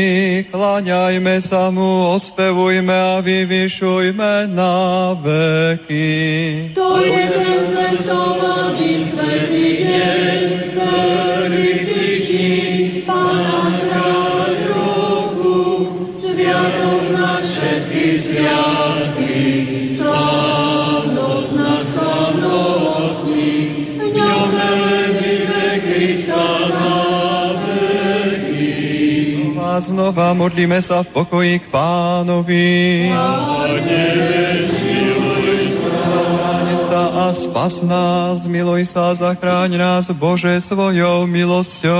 klaňajme 0.49 1.37
sa 1.45 1.69
mu, 1.69 2.17
ospevujme 2.17 2.93
a 2.93 3.21
vyvyšujme 3.21 4.49
na 4.49 5.13
veky. 5.21 6.73
To 6.73 6.97
je 6.97 7.23
ten 7.29 7.57
zvestovaný 7.69 9.13
svetý 9.13 9.85
deň, 9.85 10.39
ktorý 10.73 11.80
A 30.11 30.13
znova 30.13 30.35
modlíme 30.35 30.75
sa 30.83 31.07
v 31.07 31.23
pokoji 31.23 31.63
k 31.63 31.71
pánovi. 31.71 33.07
Zachráň 35.79 36.69
sa 36.83 37.03
a 37.15 37.25
spas 37.31 37.79
nás, 37.79 38.43
miluj 38.43 38.91
sa 38.91 39.15
a 39.15 39.15
zachráň 39.15 39.79
nás, 39.79 40.11
Bože, 40.11 40.59
svojou 40.67 41.23
milosťou. 41.31 41.95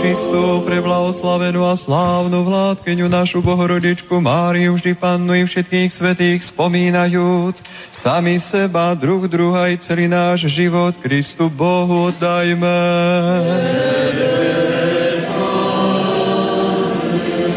Prečistú, 0.00 0.64
preblahoslavenú 0.64 1.60
a 1.60 1.76
slávnu 1.76 2.40
vládkyňu 2.48 3.04
našu 3.04 3.44
Bohorodičku 3.44 4.16
Máriu, 4.16 4.72
vždy 4.72 4.96
pannu 4.96 5.36
i 5.36 5.44
všetkých 5.44 5.92
svetých 5.92 6.40
spomínajúc, 6.48 7.60
sami 8.00 8.40
seba, 8.40 8.96
druh 8.96 9.28
druha 9.28 9.68
i 9.68 9.76
celý 9.76 10.08
náš 10.08 10.48
život 10.56 10.96
Kristu 11.04 11.52
Bohu 11.52 12.08
oddajme. 12.08 12.80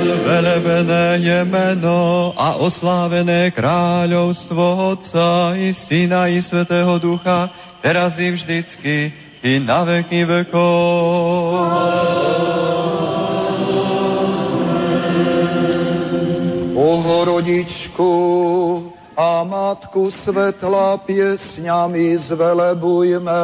Zvelebené 0.04 1.24
je 1.24 1.39
meno 1.48 2.36
a 2.36 2.60
oslávené 2.60 3.56
kráľovstvo 3.56 4.91
Otca 4.91 5.56
i 5.56 5.72
Syna 5.72 6.28
i 6.28 6.44
Svetého 6.44 7.00
Ducha, 7.00 7.48
teraz 7.80 8.20
i 8.20 8.36
vždycky 8.36 9.22
i 9.44 9.60
na 9.60 9.84
veky 9.84 10.24
vekov. 10.24 10.72
Bohorodičku 16.74 18.14
a 19.20 19.44
Matku 19.44 20.08
svetla 20.16 21.04
piesňami 21.04 22.16
zvelebujme. 22.24 23.44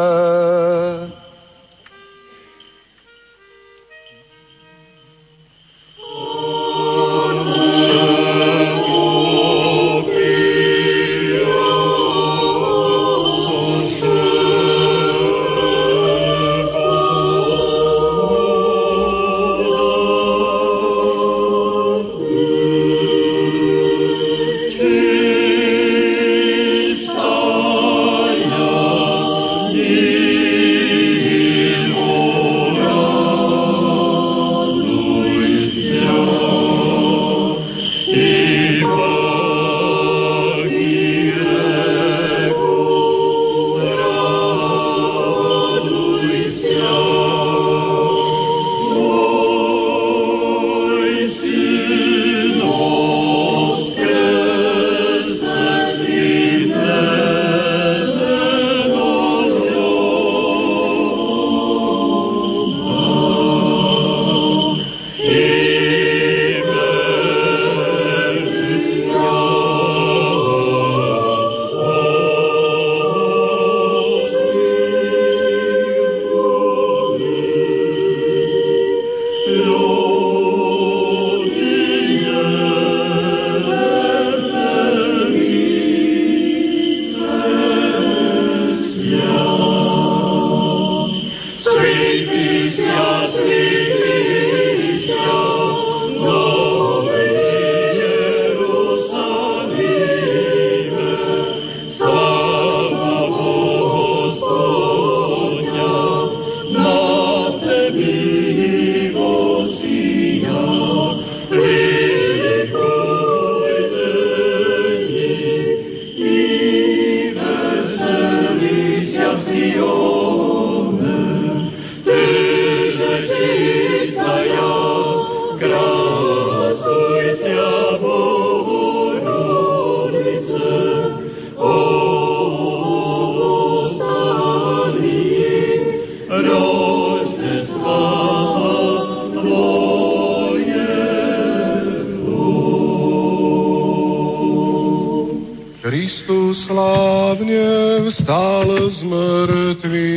Kristus 145.89 146.69
slávne 146.69 148.05
vstal 148.05 148.67
z 148.93 148.99
mŕtvych. 149.09 150.08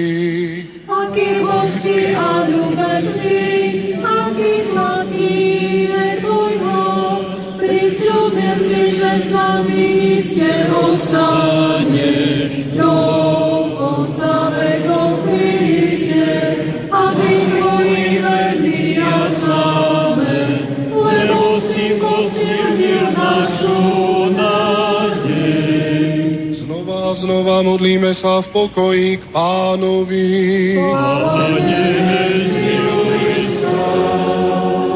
Modlíme 27.63 28.13
sa 28.19 28.43
v 28.43 28.49
pokoji 28.51 29.09
k 29.23 29.25
pánovi. 29.31 30.29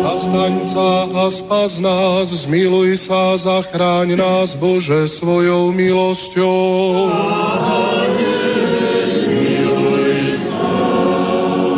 Zastaň 0.02 0.54
sa 0.70 0.90
a 1.06 1.24
spas 1.30 1.72
nás, 1.78 2.28
zmiluj 2.46 3.06
sa, 3.06 3.38
zachráň 3.38 4.18
nás, 4.18 4.54
Bože, 4.58 5.08
svojou 5.22 5.70
milosťou. 5.70 7.10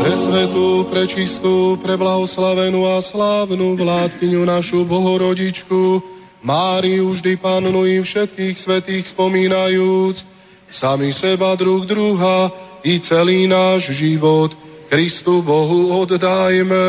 Presvetú, 0.00 0.88
prečistú, 0.88 1.76
preblahoslavenú 1.84 2.88
a 2.88 3.04
slávnu 3.04 3.76
vládkyňu 3.76 4.42
našu 4.48 4.88
Bohorodičku, 4.88 6.16
Máriu 6.38 7.18
vždy 7.18 7.34
pannu 7.42 7.82
i 7.82 7.98
všetkých 7.98 8.56
svetých 8.62 9.04
spomínajúc, 9.10 10.37
sami 10.70 11.12
seba 11.16 11.56
druh 11.56 11.84
druha 11.88 12.52
i 12.84 13.00
celý 13.00 13.48
náš 13.48 13.90
život 13.96 14.52
Kristu 14.88 15.44
Bohu 15.44 15.92
oddajme. 16.00 16.88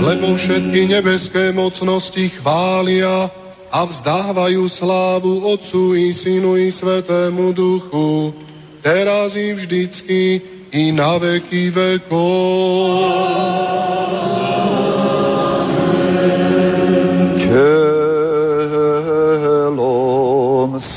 Lebo 0.00 0.32
všetky 0.40 0.80
nebeské 0.88 1.52
mocnosti 1.52 2.32
chvália 2.40 3.28
a 3.68 3.80
vzdávajú 3.84 4.64
slávu 4.72 5.44
Otcu 5.44 5.92
i 5.92 6.16
Synu 6.16 6.56
i 6.56 6.72
Svetému 6.72 7.52
Duchu, 7.52 8.32
teraz 8.80 9.36
i 9.36 9.52
vždycky 9.52 10.40
i 10.72 10.88
na 10.88 11.20
veky 11.20 11.68
vekov. 11.68 12.88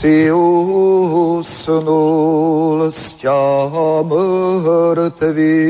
Telom 0.02 0.10
si 0.10 0.34
usnul 1.46 2.90
z 2.90 3.22
ťa 3.22 3.70
mŕtvy, 4.02 5.62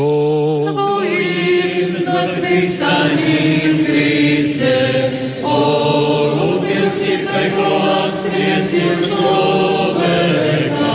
Flautou. 0.05 0.73
Tvojim 0.73 1.97
zmrtvých 2.05 2.69
staním, 2.77 3.73
Kriste, 3.85 4.79
olúbil 5.43 6.91
si 6.93 7.25
peklo 7.25 7.75
a 7.81 8.13
skriesil 8.21 9.09
človeka, 9.09 10.93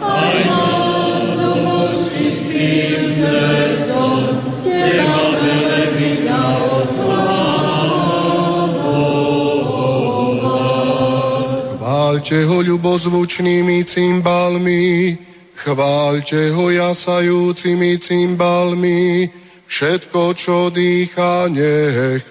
aj 0.00 0.34
nám 0.48 1.22
do 1.36 1.52
moží 1.60 2.26
s 2.32 2.40
tým 2.48 3.00
srdcom, 3.20 4.12
teba 4.64 5.16
velebí 5.36 6.24
na 6.24 6.44
Chváľte 11.76 12.48
ho 12.48 12.58
ľubozvučnými 12.58 13.86
cymbalmi, 13.86 15.14
chváľte 15.66 16.54
ho 16.54 16.70
jasajúcimi 16.70 17.98
cymbalmi, 17.98 19.26
všetko, 19.66 20.22
čo 20.38 20.70
dýcha, 20.70 21.50
nech 21.50 22.30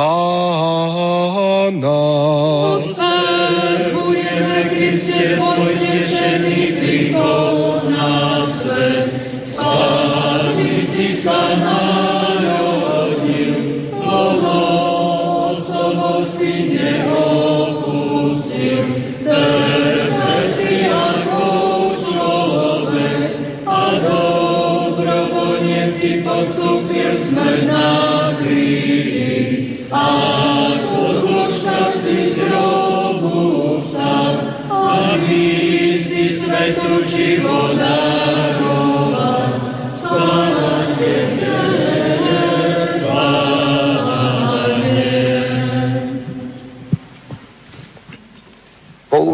Pána. 0.00 2.00
Oslavujeme 2.78 4.60
Kriste, 4.70 5.34
tvoj 5.34 5.89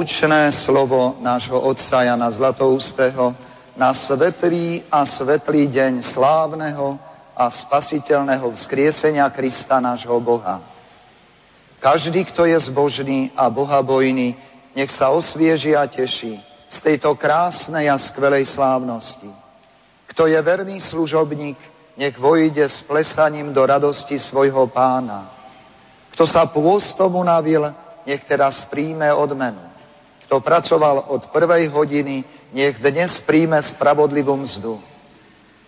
Poučné 0.06 0.54
slovo 0.62 1.18
nášho 1.18 1.58
otca 1.58 1.98
Jana 2.06 2.30
Zlatoustého 2.30 3.34
na 3.74 3.90
svetlý 3.90 4.86
a 4.86 5.02
svetlý 5.02 5.66
deň 5.66 5.98
slávneho 6.14 6.94
a 7.34 7.50
spasiteľného 7.50 8.54
vzkriesenia 8.54 9.26
Krista 9.34 9.82
nášho 9.82 10.14
Boha. 10.22 10.62
Každý, 11.82 12.22
kto 12.30 12.46
je 12.46 12.54
zbožný 12.70 13.34
a 13.34 13.50
bohabojný, 13.50 14.38
nech 14.78 14.94
sa 14.94 15.10
osvieži 15.10 15.74
a 15.74 15.90
teší 15.90 16.38
z 16.70 16.78
tejto 16.86 17.18
krásnej 17.18 17.90
a 17.90 17.98
skvelej 17.98 18.46
slávnosti. 18.54 19.34
Kto 20.06 20.30
je 20.30 20.38
verný 20.38 20.86
služobník, 20.86 21.58
nech 21.98 22.14
vojde 22.14 22.62
s 22.62 22.78
plesaním 22.86 23.50
do 23.50 23.66
radosti 23.66 24.22
svojho 24.22 24.70
pána. 24.70 25.34
Kto 26.14 26.30
sa 26.30 26.46
pôstom 26.46 27.10
unavil, 27.10 27.74
nech 28.06 28.22
teraz 28.22 28.70
príjme 28.70 29.10
odmenu. 29.10 29.74
Kto 30.26 30.42
pracoval 30.42 31.06
od 31.14 31.30
prvej 31.30 31.70
hodiny, 31.70 32.26
nech 32.50 32.82
dnes 32.82 33.22
príjme 33.22 33.62
spravodlivú 33.62 34.34
mzdu. 34.34 34.74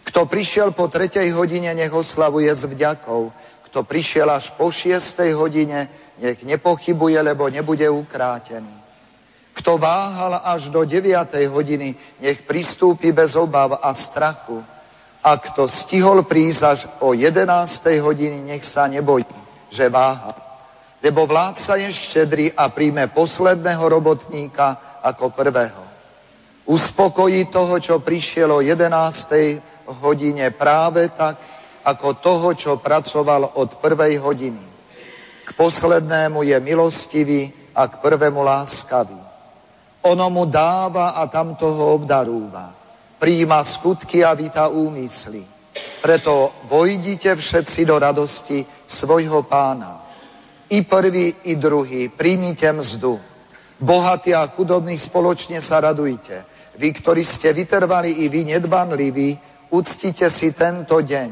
Kto 0.02 0.26
prišiel 0.26 0.74
po 0.74 0.90
tretej 0.90 1.30
hodine, 1.30 1.70
nech 1.78 1.94
oslavuje 1.94 2.50
s 2.50 2.66
vďakou. 2.66 3.30
Kto 3.70 3.86
prišiel 3.86 4.26
až 4.26 4.50
po 4.58 4.74
šiestej 4.74 5.30
hodine, 5.38 5.86
nech 6.18 6.42
nepochybuje, 6.42 7.22
lebo 7.22 7.46
nebude 7.46 7.86
ukrátený. 7.86 8.74
Kto 9.62 9.78
váhal 9.78 10.42
až 10.42 10.74
do 10.74 10.82
deviatej 10.82 11.46
hodiny, 11.46 11.94
nech 12.18 12.42
pristúpi 12.42 13.14
bez 13.14 13.38
obav 13.38 13.78
a 13.78 13.94
strachu. 13.94 14.58
A 15.22 15.38
kto 15.38 15.70
stihol 15.70 16.26
prísť 16.26 16.62
až 16.66 16.80
o 16.98 17.14
jedenástej 17.14 18.02
hodiny, 18.02 18.42
nech 18.42 18.66
sa 18.66 18.90
nebojí, 18.90 19.26
že 19.70 19.86
váha. 19.86 20.47
Lebo 20.98 21.26
vládca 21.26 21.78
je 21.78 21.90
štedrý 21.94 22.46
a 22.58 22.68
príjme 22.74 23.14
posledného 23.14 23.84
robotníka 23.86 24.98
ako 25.02 25.30
prvého. 25.30 25.82
Uspokojí 26.66 27.48
toho, 27.48 27.80
čo 27.80 28.02
prišiel 28.02 28.50
o 28.50 28.60
jedenástej 28.60 29.62
hodine 30.02 30.50
práve 30.52 31.08
tak, 31.14 31.38
ako 31.86 32.20
toho, 32.20 32.48
čo 32.58 32.82
pracoval 32.82 33.56
od 33.56 33.80
prvej 33.80 34.20
hodiny. 34.20 34.60
K 35.48 35.50
poslednému 35.56 36.44
je 36.44 36.56
milostivý 36.60 37.48
a 37.72 37.88
k 37.88 38.04
prvému 38.04 38.44
láskavý. 38.44 39.16
Ono 40.04 40.26
mu 40.28 40.44
dáva 40.44 41.16
a 41.16 41.24
tam 41.30 41.56
toho 41.56 41.96
obdarúva. 41.96 42.74
Príjima 43.16 43.64
skutky 43.64 44.20
a 44.20 44.36
víta 44.36 44.68
úmysly. 44.68 45.42
Preto 46.02 46.52
vojdite 46.68 47.34
všetci 47.34 47.86
do 47.86 47.96
radosti 47.98 48.66
svojho 48.86 49.42
pána. 49.48 50.07
I 50.68 50.84
prvý, 50.84 51.34
i 51.48 51.56
druhý, 51.56 52.12
príjmite 52.12 52.68
mzdu. 52.72 53.16
Bohatí 53.80 54.34
a 54.34 54.44
chudobní 54.52 54.98
spoločne 55.00 55.62
sa 55.64 55.80
radujte. 55.80 56.44
Vy, 56.76 56.92
ktorí 56.98 57.24
ste 57.24 57.54
vytrvali 57.54 58.22
i 58.22 58.28
vy 58.28 58.52
nedbanliví, 58.52 59.38
uctite 59.70 60.28
si 60.28 60.52
tento 60.52 61.00
deň. 61.00 61.30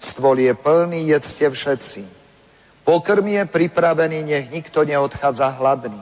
Stôl 0.00 0.40
je 0.40 0.54
plný, 0.56 1.12
jedzte 1.12 1.44
všetci. 1.44 2.02
Pokrm 2.88 3.26
je 3.26 3.44
pripravený, 3.52 4.24
nech 4.24 4.46
nikto 4.48 4.80
neodchádza 4.80 5.60
hladný. 5.60 6.00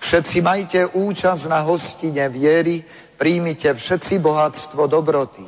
Všetci 0.00 0.40
majte 0.40 0.80
účasť 0.96 1.44
na 1.50 1.60
hostine 1.68 2.24
viery, 2.32 2.80
príjmite 3.20 3.68
všetci 3.76 4.16
bohatstvo 4.24 4.88
dobroty. 4.88 5.44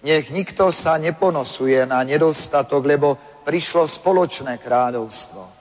Nech 0.00 0.30
nikto 0.32 0.72
sa 0.72 0.96
neponosuje 0.96 1.82
na 1.84 2.00
nedostatok, 2.06 2.80
lebo 2.86 3.18
prišlo 3.44 3.84
spoločné 4.00 4.56
kráľovstvo. 4.62 5.59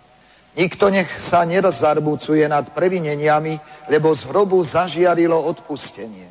Nikto 0.59 0.91
nech 0.91 1.07
sa 1.23 1.47
nezarmucuje 1.47 2.43
nad 2.51 2.75
previneniami, 2.75 3.87
lebo 3.87 4.11
z 4.11 4.27
hrobu 4.27 4.59
zažiarilo 4.59 5.39
odpustenie. 5.39 6.27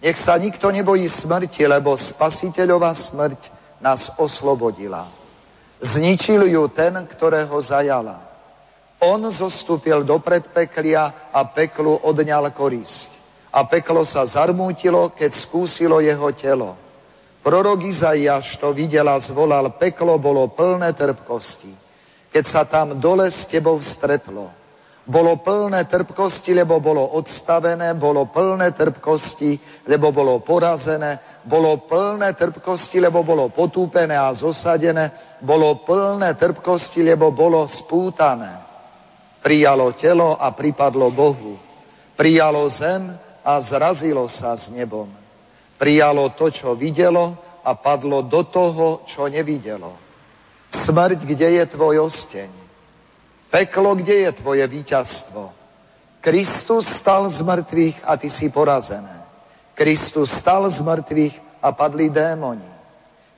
Nech 0.00 0.16
sa 0.24 0.40
nikto 0.40 0.72
nebojí 0.72 1.04
smrti, 1.04 1.60
lebo 1.68 1.92
spasiteľová 1.92 2.96
smrť 2.96 3.40
nás 3.84 4.08
oslobodila. 4.16 5.12
Zničil 5.84 6.48
ju 6.48 6.64
ten, 6.72 6.96
ktorého 7.04 7.52
zajala. 7.60 8.24
On 9.04 9.20
zostúpil 9.28 10.00
do 10.00 10.16
predpeklia 10.24 11.28
a 11.28 11.44
peklu 11.52 12.00
odňal 12.08 12.48
korisť. 12.56 13.20
A 13.52 13.68
peklo 13.68 14.00
sa 14.08 14.24
zarmútilo, 14.24 15.12
keď 15.12 15.36
skúsilo 15.44 16.00
jeho 16.00 16.32
telo. 16.32 16.72
Prorok 17.44 17.84
Izaiáš 17.84 18.56
to 18.56 18.72
videl 18.72 19.04
a 19.12 19.20
zvolal, 19.20 19.76
peklo 19.76 20.16
bolo 20.16 20.48
plné 20.56 20.96
trpkosti 20.96 21.81
keď 22.32 22.44
sa 22.48 22.64
tam 22.64 22.96
dole 22.96 23.28
s 23.28 23.44
tebou 23.46 23.76
stretlo. 23.84 24.48
Bolo 25.02 25.42
plné 25.42 25.84
trpkosti, 25.90 26.54
lebo 26.54 26.78
bolo 26.78 27.02
odstavené, 27.18 27.90
bolo 27.98 28.30
plné 28.30 28.70
trpkosti, 28.70 29.58
lebo 29.90 30.14
bolo 30.14 30.38
porazené, 30.46 31.42
bolo 31.42 31.82
plné 31.90 32.38
trpkosti, 32.38 33.02
lebo 33.02 33.26
bolo 33.26 33.50
potúpené 33.50 34.14
a 34.14 34.30
zosadené, 34.30 35.36
bolo 35.42 35.82
plné 35.82 36.38
trpkosti, 36.38 37.02
lebo 37.02 37.34
bolo 37.34 37.66
spútané. 37.66 38.62
Prijalo 39.42 39.90
telo 39.98 40.38
a 40.38 40.54
pripadlo 40.54 41.10
Bohu. 41.10 41.58
Prijalo 42.14 42.70
zem 42.70 43.10
a 43.42 43.58
zrazilo 43.58 44.30
sa 44.30 44.54
s 44.54 44.70
nebom. 44.70 45.10
Prijalo 45.82 46.30
to, 46.38 46.46
čo 46.54 46.78
videlo 46.78 47.34
a 47.66 47.74
padlo 47.74 48.22
do 48.22 48.46
toho, 48.46 49.02
čo 49.10 49.26
nevidelo. 49.26 50.01
Smrť, 50.72 51.28
kde 51.28 51.60
je 51.60 51.64
tvoj 51.68 52.08
osteň? 52.08 52.48
Peklo, 53.52 53.92
kde 53.92 54.24
je 54.24 54.30
tvoje 54.40 54.64
víťazstvo? 54.64 55.52
Kristus 56.24 56.88
stal 56.96 57.28
z 57.28 57.44
mŕtvych 57.44 58.00
a 58.08 58.16
ty 58.16 58.32
si 58.32 58.48
porazené. 58.48 59.26
Kristus 59.76 60.32
stal 60.40 60.64
z 60.72 60.80
mŕtvych 60.80 61.60
a 61.60 61.68
padli 61.76 62.08
démoni. 62.08 62.72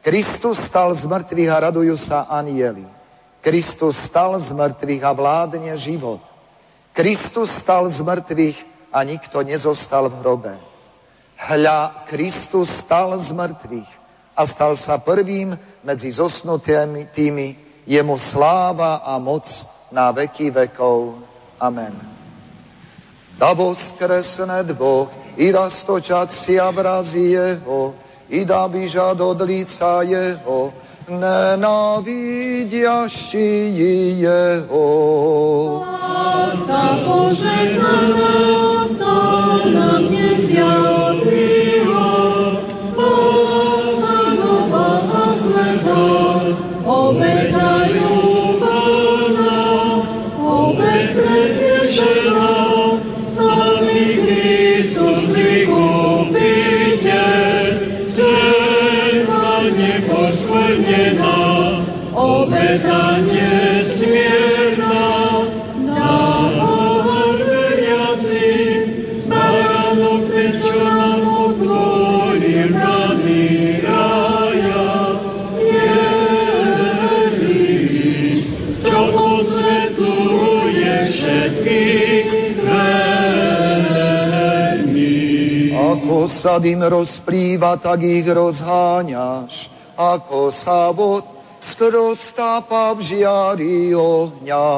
Kristus 0.05 0.63
stal 0.69 0.95
z 0.95 1.03
mŕtvych 1.03 1.51
a 1.51 1.63
radujú 1.71 1.97
sa 1.99 2.31
anieli. 2.31 2.87
Kristus 3.43 3.99
stal 4.07 4.39
z 4.39 4.55
mŕtvych 4.55 5.03
a 5.03 5.11
vládne 5.11 5.73
život. 5.81 6.23
Kristus 6.95 7.51
stal 7.59 7.91
z 7.91 7.99
mŕtvych 7.99 8.59
a 8.95 9.03
nikto 9.03 9.43
nezostal 9.43 10.07
v 10.07 10.23
hrobe. 10.23 10.55
Hľa, 11.35 12.07
Kristus 12.07 12.71
stal 12.85 13.19
z 13.19 13.35
mŕtvych 13.35 14.04
a 14.37 14.47
stal 14.51 14.77
sa 14.77 14.99
prvým 14.99 15.55
medzi 15.87 16.11
zosnutými 16.11 17.07
tými, 17.15 17.65
Jemu 17.85 18.17
sláva 18.17 19.05
a 19.05 19.21
moc 19.21 19.45
na 19.93 20.09
veky 20.09 20.49
vekov. 20.51 21.21
Amen. 21.61 21.93
Da 23.37 23.53
voskresne 23.53 24.65
dvoch 24.73 25.13
i 25.37 25.53
a 25.53 25.69
vrazi 26.71 27.37
jeho, 27.37 27.93
i 28.29 28.45
da 28.45 28.69
bížat 28.69 29.21
od 29.21 29.41
lica 29.45 30.03
jeho, 30.03 30.73
nenávidiaši 31.09 33.49
jeho. 34.25 34.85
Láska 35.85 36.97
požehnaná, 37.05 38.33
na 39.69 40.01
mne 40.01 40.49
zjavila, 40.49 40.94
sa 86.45 86.61
dym 86.61 86.85
rozplýva, 86.85 87.81
tak 87.81 88.05
ich 88.05 88.29
rozháňaš. 88.29 89.73
Ako 89.97 90.53
sa 90.53 90.93
vod 90.93 91.25
skrostápa 91.73 92.93
v 92.93 93.01
žiari 93.01 93.97
ohňa. 93.97 94.69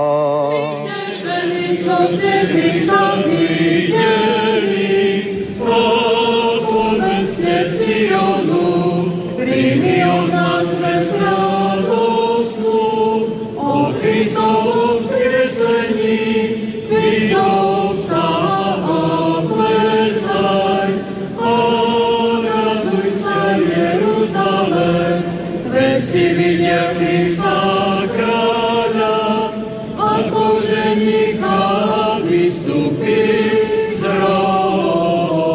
Ženy, 1.18 1.82
čo 1.82 1.96
si 26.10 26.24
videl 26.34 26.94
Krista 26.98 28.06
kráľa, 28.10 29.18
ako 29.96 30.62
ženíka 30.66 31.60
vystúpi 32.26 33.22
z 33.96 34.02
hrobu. 34.02 35.46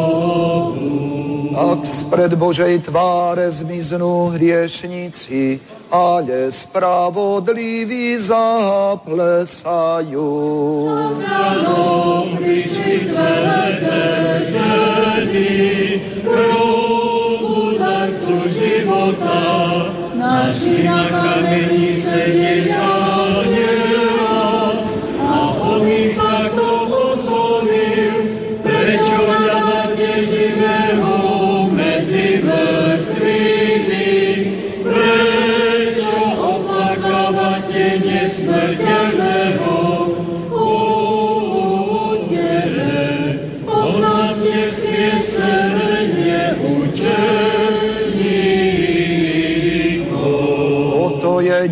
Ak 1.52 1.84
spred 1.84 2.32
Božej 2.36 2.84
tváre 2.84 3.48
zmiznú 3.52 4.32
hriešnici, 4.36 5.60
ale 5.92 6.48
spravodliví 6.48 8.16
zaplesajú. 8.24 9.52
Ráno 11.20 12.32
prišli 12.40 13.12
sveté 13.12 14.08
ženy, 14.48 15.52
kruhu 16.24 17.76
darcu 17.76 18.48
života, 18.56 19.91
naši 20.32 20.82
na 20.82 20.98
kameni 21.12 22.02
sedia 22.02 23.01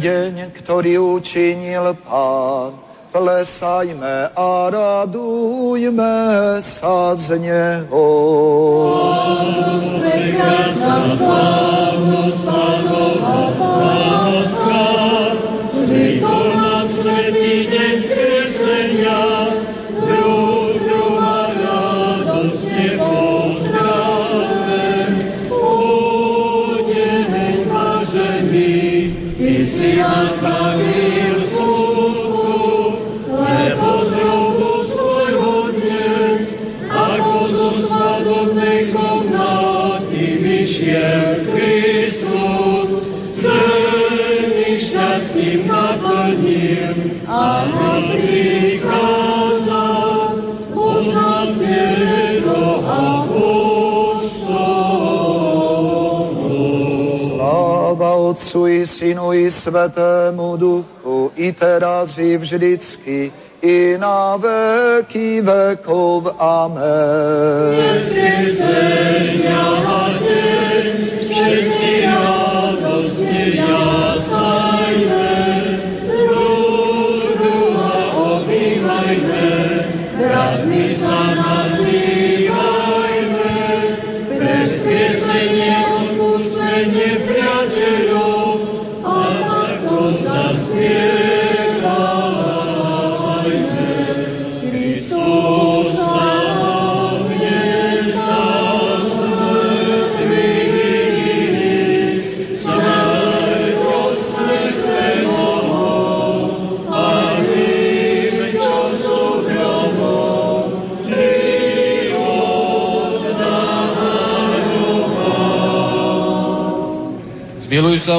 deň, 0.01 0.57
ktorý 0.57 0.97
učinil 1.21 1.93
Pán. 2.09 2.81
Plesajme 3.11 4.31
a 4.33 4.71
radujme 4.71 6.15
sa 6.79 7.19
z 7.19 7.43
Neho. 7.43 8.07
Prekrásna 9.99 11.19
Otcu 58.41 58.68
i 58.68 58.86
Synu 58.86 59.32
i 59.32 59.51
Svetému 59.51 60.57
Duchu, 60.57 61.30
i 61.36 61.53
teraz 61.53 62.18
i 62.18 62.36
vždycky, 62.36 63.30
i 63.62 63.97
na 64.01 64.36
veky 64.36 65.43
vekov. 65.45 66.32
Amen. 66.41 66.80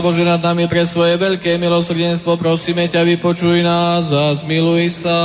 Bože, 0.01 0.25
nad 0.25 0.41
nami 0.41 0.65
pre 0.65 0.81
svoje 0.89 1.13
veľké 1.15 1.61
milosrdenstvo, 1.61 2.33
prosíme 2.41 2.89
ťa, 2.89 3.05
vypočuj 3.05 3.61
nás 3.61 4.09
a 4.09 4.33
zmiluj 4.41 4.89
sa. 4.99 5.19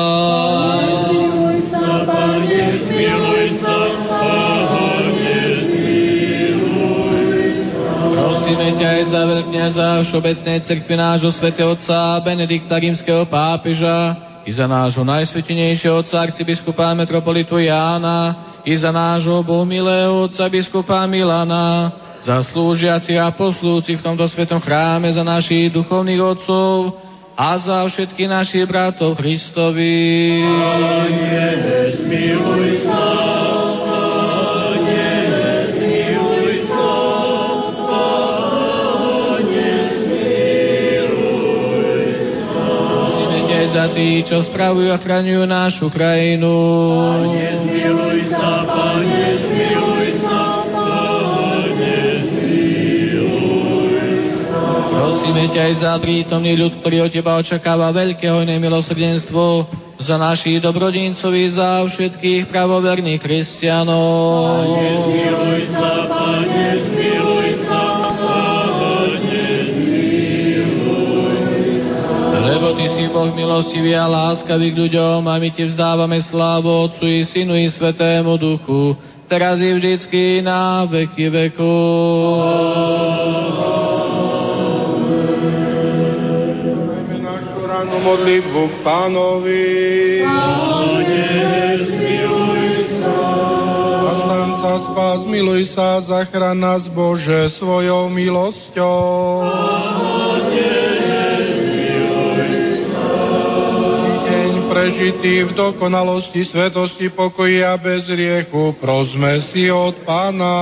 Zmiluj 1.08 1.72
sa, 1.72 2.04
Pane, 2.04 2.60
zmiluj 2.84 3.46
sa, 3.64 3.76
Pane, 4.04 5.40
zmiluj 5.64 7.46
sa. 7.72 7.92
Prosíme 8.12 8.68
ťa 8.76 8.88
aj 8.92 9.02
za 9.08 9.22
veľkňaza 9.24 9.86
Všeobecnej 10.12 10.58
cerkvy 10.68 10.94
nášho 10.94 11.32
svätého 11.32 11.72
Otca 11.72 12.20
Benedikta 12.20 12.76
rímskeho 12.76 13.24
pápeža 13.26 14.14
i 14.46 14.54
za 14.54 14.68
nášho 14.70 15.02
najsvetenejšieho 15.02 16.06
Otca 16.06 16.22
arcibiskupa 16.22 16.94
metropolitu 16.94 17.58
Jána 17.58 18.52
i 18.62 18.76
za 18.78 18.94
nášho 18.94 19.42
bohumilého 19.42 20.30
Otca 20.30 20.46
biskupa 20.46 21.02
Milana, 21.10 22.05
za 22.26 22.42
slúžiaci 22.50 23.14
a 23.22 23.30
poslúci 23.30 23.94
v 23.94 24.02
tomto 24.02 24.26
svetom 24.26 24.58
chráme, 24.58 25.06
za 25.14 25.22
našich 25.22 25.70
duchovných 25.70 26.18
otcov 26.18 26.98
a 27.38 27.54
za 27.62 27.86
všetky 27.86 28.26
našich 28.26 28.66
bratov 28.66 29.14
Kristovi. 29.14 30.42
Pane, 30.42 31.46
zmiluj 32.02 32.82
sa, 32.82 33.06
Pane, 33.86 35.06
zmiluj 35.78 36.54
sa, 36.66 36.90
za 43.66 43.92
tých, 43.92 44.24
čo 44.26 44.40
spravujú 44.40 44.88
a 44.88 44.98
chraňujú 44.98 45.44
našu 45.46 45.86
krajinu. 45.92 46.50
Pane, 46.50 47.55
Prosíme 55.36 55.52
ťa 55.52 55.68
aj 55.68 55.74
za 55.84 55.92
prítomný 56.00 56.56
ľud, 56.56 56.80
ktorý 56.80 56.96
od 57.04 57.12
Teba 57.12 57.36
očakáva 57.36 57.92
veľké 57.92 58.24
hojné 58.24 58.56
milosrdenstvo, 58.56 59.68
za 60.00 60.16
našich 60.16 60.64
dobrodincov 60.64 61.28
i 61.36 61.52
za 61.52 61.84
všetkých 61.92 62.48
pravoverných 62.48 63.20
kresťanov. 63.20 64.00
Pane, 64.64 64.88
zmiluj 64.96 65.76
sa, 65.76 66.08
Pane, 66.08 66.88
zmiluj 66.88 67.68
sa, 67.68 67.84
Pane, 68.16 69.44
zmiluj 69.76 71.04
sa. 71.84 72.40
Lebo 72.40 72.72
Ty 72.72 72.86
si 72.96 73.04
Boh 73.12 73.28
milostivý 73.36 73.92
a 73.92 74.08
láskavý 74.08 74.72
k 74.72 74.88
ľuďom 74.88 75.20
a 75.20 75.36
my 75.36 75.52
Ti 75.52 75.68
vzdávame 75.68 76.16
slávu 76.32 76.88
Otcu 76.88 77.04
i 77.04 77.28
Synu 77.28 77.60
i 77.60 77.68
Svetému 77.68 78.40
Duchu, 78.40 78.96
teraz 79.28 79.60
i 79.60 79.68
vždycky 79.68 80.40
na 80.40 80.88
veky 80.88 81.28
vekov. 81.28 82.85
Modlitbu 88.06 88.62
k 88.70 88.74
pánovi. 88.86 89.66
Pane, 90.22 91.26
zmiluj 91.90 92.62
sa. 93.02 93.18
Spás, 94.76 95.24
miluj 95.24 95.72
sa, 95.72 96.04
zachraň 96.04 96.56
nás 96.56 96.84
Bože 96.92 97.48
svojou 97.56 98.12
milosťou. 98.12 99.44
Deň 104.26 104.52
prežitý 104.68 105.48
v 105.48 105.50
dokonalosti, 105.56 106.44
svetosti, 106.44 107.08
pokoji 107.08 107.64
a 107.64 107.76
bez 107.80 108.04
riechu, 108.08 108.76
prosme 108.76 109.40
si 109.48 109.72
od 109.72 109.96
Pána. 110.04 110.56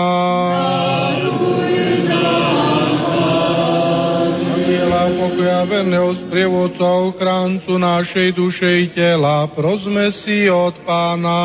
Aniela 5.05 5.21
pokoja 5.21 5.61
verného 5.69 6.17
sprievodcu 6.17 6.81
a 6.81 7.13
ochráncu 7.13 7.77
našej 7.77 8.33
duše 8.33 8.65
i 8.65 8.87
tela, 8.89 9.45
prosme 9.53 10.09
si 10.25 10.49
od 10.49 10.73
Pána. 10.81 11.45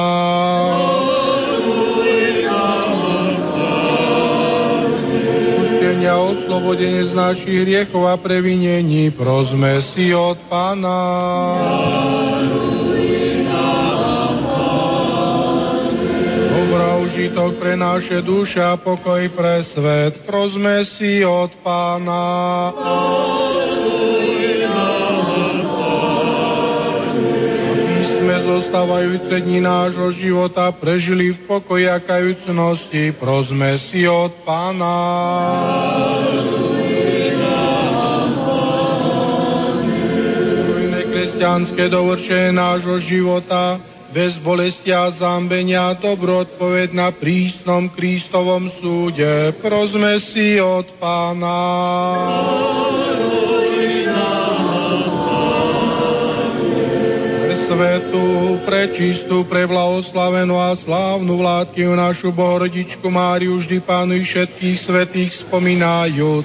Odpustenia, 5.59 6.15
oslobodenie 6.15 7.03
z 7.03 7.11
našich 7.11 7.57
hriechov 7.67 8.07
a 8.07 8.15
previnení, 8.15 9.11
prosme 9.11 9.83
si 9.91 10.15
od 10.15 10.39
Pána. 10.47 11.03
Užitok 17.09 17.59
pre 17.59 17.75
naše 17.75 18.23
duše 18.23 18.63
a 18.63 18.79
pokoj 18.79 19.19
pre 19.35 19.59
svet, 19.75 20.23
prosme 20.23 20.87
si 20.87 21.19
od 21.25 21.51
Pána. 21.59 22.23
Aby 22.71 23.48
sme 28.39 28.63
zostávajúce 28.63 29.35
dni 29.43 29.59
nášho 29.59 30.15
života 30.15 30.71
prežili 30.71 31.35
v 31.35 31.43
pokoji 31.43 31.91
a 31.91 31.99
kajúcnosti, 31.99 33.11
prosme 33.19 33.75
si 33.91 34.07
od 34.07 34.31
Pána. 34.47 34.95
Kresťanské 41.09 41.91
dovršenie 41.91 42.55
nášho 42.55 43.03
života, 43.03 43.75
bez 44.15 44.39
bolesti 44.39 44.95
a 44.95 45.11
zambenia, 45.19 45.99
dobro 45.99 46.47
odpoveď 46.47 46.95
na 46.95 47.11
prísnom 47.11 47.91
Kristovom 47.91 48.71
súde, 48.79 49.51
prosme 49.59 50.15
si 50.31 50.63
od 50.63 50.87
Pána. 50.95 51.59
Pre 53.19 53.28
svetu, 57.79 58.59
pre 58.67 58.91
čistú, 58.91 59.47
pre 59.47 59.63
blahoslavenú 59.63 60.59
a 60.59 60.75
slávnu 60.83 61.39
vládkyňu 61.39 61.95
našu 61.95 62.27
Bohorodičku 62.35 63.07
Máriu 63.07 63.55
vždy 63.55 63.79
pánu 63.87 64.19
i 64.19 64.23
všetkých 64.27 64.77
svetých 64.83 65.31
spomínajúc, 65.47 66.43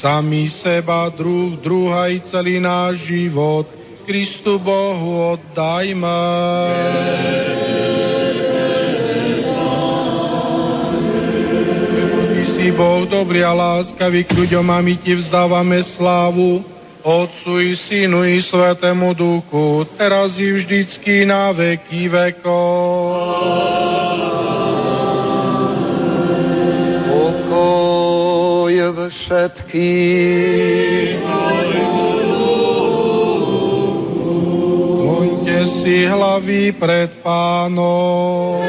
sami 0.00 0.48
seba, 0.64 1.12
druh, 1.12 1.60
druha 1.60 2.08
i 2.08 2.24
celý 2.32 2.56
náš 2.56 3.04
život, 3.04 3.68
Kristu 4.08 4.56
Bohu 4.56 5.36
oddajme. 5.36 6.24
Si 12.56 12.72
Boh 12.72 13.04
dobrý 13.12 13.44
a 13.44 13.52
láskavý 13.52 14.24
k 14.24 14.32
ľuďom 14.40 14.66
a 14.72 14.80
my 14.80 14.96
Ti 15.04 15.20
vzdávame 15.20 15.84
slávu, 16.00 16.71
Otcu 17.02 17.60
i 17.60 17.76
Synu 17.76 18.24
i 18.24 18.42
Svetému 18.42 19.14
Duchu, 19.14 19.84
teraz 19.98 20.38
i 20.38 20.54
vždycky 20.54 21.26
na 21.26 21.50
veky 21.50 22.06
vekov. 22.06 22.86
Pokoj 27.10 27.82
všetkých. 29.12 31.20
Kloňte 35.02 35.58
si 35.82 36.06
hlavy 36.06 36.72
pred 36.78 37.10
pánom. 37.20 38.62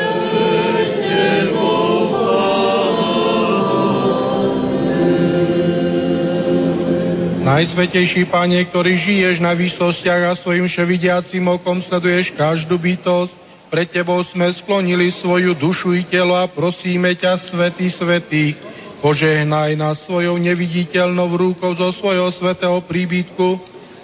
Najsvetejší 7.43 8.31
Pane, 8.31 8.55
ktorý 8.71 8.95
žiješ 8.95 9.43
na 9.43 9.51
výsostiach 9.51 10.31
a 10.31 10.33
svojim 10.39 10.63
vševidiacím 10.63 11.43
okom 11.51 11.83
sleduješ 11.83 12.31
každú 12.39 12.79
bytosť, 12.79 13.35
pred 13.67 13.91
Tebou 13.91 14.23
sme 14.31 14.47
sklonili 14.63 15.11
svoju 15.19 15.51
dušu 15.51 15.91
i 15.91 16.07
telo 16.07 16.39
a 16.39 16.47
prosíme 16.47 17.11
ťa, 17.19 17.51
Svetý 17.51 17.91
Svetých, 17.91 18.55
požehnaj 19.03 19.75
nás 19.75 19.99
svojou 20.07 20.39
neviditeľnou 20.39 21.35
rúkou 21.35 21.75
zo 21.75 21.91
svojho 21.99 22.31
svetého 22.39 22.79
príbytku, 22.87 23.47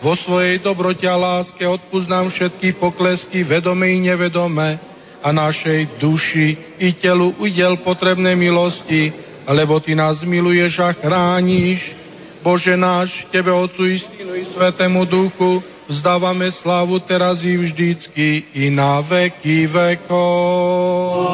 vo 0.04 0.14
svojej 0.20 0.60
dobrote 0.60 1.08
a 1.08 1.16
láske 1.16 1.64
odpúsť 1.64 2.12
nám 2.12 2.28
všetky 2.36 2.76
poklesky, 2.76 3.48
vedome 3.48 3.88
i 3.88 4.04
nevedome, 4.04 4.84
a 5.24 5.32
našej 5.32 5.96
duši 5.96 6.76
i 6.76 6.92
telu 7.00 7.32
udel 7.40 7.80
potrebné 7.88 8.36
milosti, 8.36 9.16
lebo 9.48 9.80
Ty 9.80 9.96
nás 9.96 10.20
miluješ 10.28 10.84
a 10.84 10.92
chrániš. 10.92 12.09
Bože 12.40 12.78
náš, 12.78 13.28
Tebe, 13.32 13.52
Otcu 13.52 13.84
i 13.84 14.00
Synu 14.00 14.36
i 14.36 14.46
Svetému 14.56 15.06
Duchu, 15.06 15.60
vzdávame 15.92 16.52
slávu 16.52 17.00
teraz 17.04 17.44
i 17.44 17.58
vždycky 17.58 18.44
i 18.56 18.72
na 18.72 19.04
veky 19.04 19.68
vekov. 19.68 21.28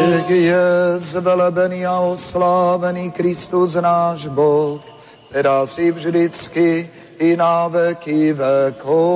Nech 0.00 0.30
je 0.30 0.66
zvelebený 1.10 1.84
a 1.86 2.00
oslávený 2.14 3.10
Kristus 3.10 3.74
náš 3.74 4.30
Boh, 4.30 4.78
teraz 5.28 5.74
i 5.78 5.90
vždycky 5.90 6.86
i 7.18 7.36
na 7.36 7.68
veky 7.68 8.32
vekov. 8.32 9.10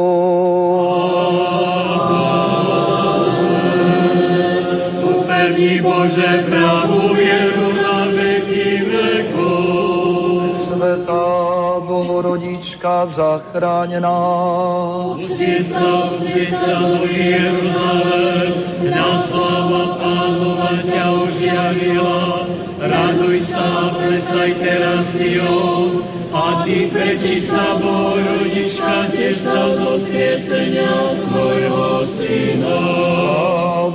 Bože 5.81 6.45
pravú 6.45 7.17
vieru 7.17 7.73
na 7.73 8.05
veky 8.13 8.85
vekov. 8.85 10.53
Svetá 10.69 11.81
Bohorodička, 11.89 13.09
zachráň 13.09 14.05
nás. 14.05 15.17
Usvieta, 15.17 15.89
usvieta, 16.13 16.77
Jeruzalém, 17.09 18.53
na 18.93 19.11
sláva 19.29 19.85
Pánova 19.97 20.73
ťa 20.85 21.05
už 21.25 21.33
javila. 21.41 22.45
Raduj 22.85 23.49
sa, 23.49 23.97
plesaj 23.97 24.61
teraz 24.61 25.09
Sion, 25.17 26.05
a 26.35 26.67
ty, 26.69 26.93
prečistá 26.93 27.81
Bohorodička, 27.81 29.09
tiež 29.17 29.41
sa 29.41 29.73
zo 29.81 29.97
skriesenia 30.05 31.25
svojho 31.25 32.05
Syna. 32.21 33.54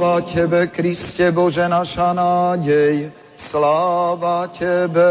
Sláva 0.09 0.25
Tebe, 0.25 0.73
Kriste 0.73 1.29
Bože, 1.29 1.69
naša 1.69 2.17
nádej, 2.17 3.13
Sláva 3.37 4.49
Tebe. 4.57 5.05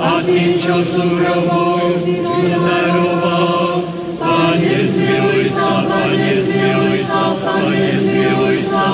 A 0.00 0.24
tým, 0.24 0.50
čo 0.56 0.76
sú 0.88 1.04
vydaroval. 2.00 3.84
Pane, 4.16 4.76
zmiluj 4.88 5.52
sa, 5.52 5.84
Pane, 5.84 6.32
zmiluj 6.48 7.04
sa, 7.12 7.36
Pane, 7.44 7.88
zmiluj 8.08 8.56
sa, 8.72 8.88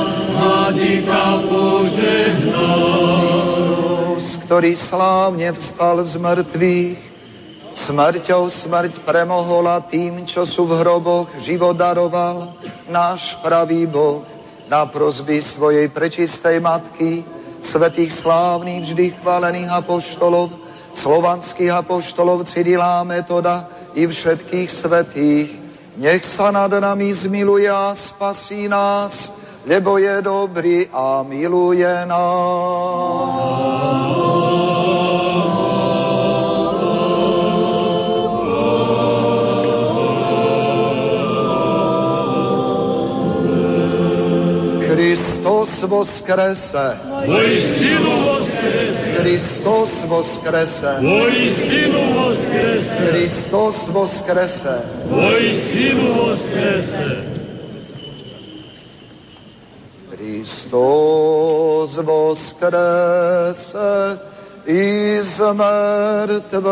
požehnaj. 1.46 2.98
Kristus, 4.18 4.42
ktorý 4.42 4.74
slávne 4.74 5.54
vstal 5.54 6.02
z 6.02 6.18
mŕtvych, 6.18 7.17
Smrťou 7.86 8.50
smrť 8.50 9.06
premohol 9.06 9.70
a 9.70 9.78
tým, 9.86 10.26
čo 10.26 10.42
sú 10.42 10.66
v 10.66 10.82
hroboch, 10.82 11.30
život 11.46 11.78
daroval 11.78 12.58
náš 12.90 13.22
pravý 13.38 13.86
Boh 13.86 14.26
na 14.66 14.82
prozby 14.90 15.38
svojej 15.54 15.86
prečistej 15.94 16.58
matky, 16.58 17.22
svetých 17.62 18.18
slávnych, 18.18 18.90
vždy 18.90 19.04
chválených 19.22 19.70
apoštolov, 19.70 20.50
slovanských 20.98 21.70
apoštolov 21.70 22.50
Cyrila 22.50 23.06
Metoda 23.06 23.68
i 23.94 24.06
všetkých 24.06 24.68
svetých. 24.82 25.48
Nech 25.98 26.22
sa 26.34 26.50
nad 26.50 26.70
nami 26.70 27.14
zmiluje 27.14 27.70
a 27.70 27.94
spasí 27.94 28.66
nás, 28.70 29.14
lebo 29.66 29.98
je 29.98 30.22
dobrý 30.22 30.86
a 30.90 31.22
miluje 31.26 32.06
nás. 32.06 33.58
Christos 45.68 45.90
voskrese. 45.90 46.96
Voistinu 47.26 48.12
voskrese. 48.24 49.16
Christos 49.20 49.92
voskrese. 50.08 50.92
Voistinu 51.02 52.02
voskrese. 52.14 52.96
Christos 53.10 53.88
voskrese. 53.92 54.76
Voistinu 55.10 56.14
voskrese. 56.14 57.08
Christos 60.10 61.92
voskrese 62.04 63.92
iz 64.66 65.40
mŕtvych. 65.40 66.68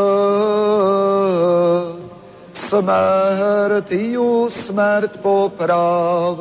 Smrtiju 2.57 4.49
smrt 4.51 5.23
poprav, 5.23 6.37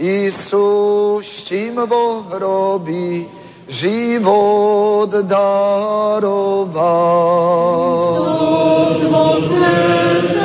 i 0.00 0.30
sušćim 0.32 1.76
vo 1.76 2.22
hrobi 2.30 3.28
život 3.68 5.10
daroval. 5.10 6.70
Milí 9.60 10.39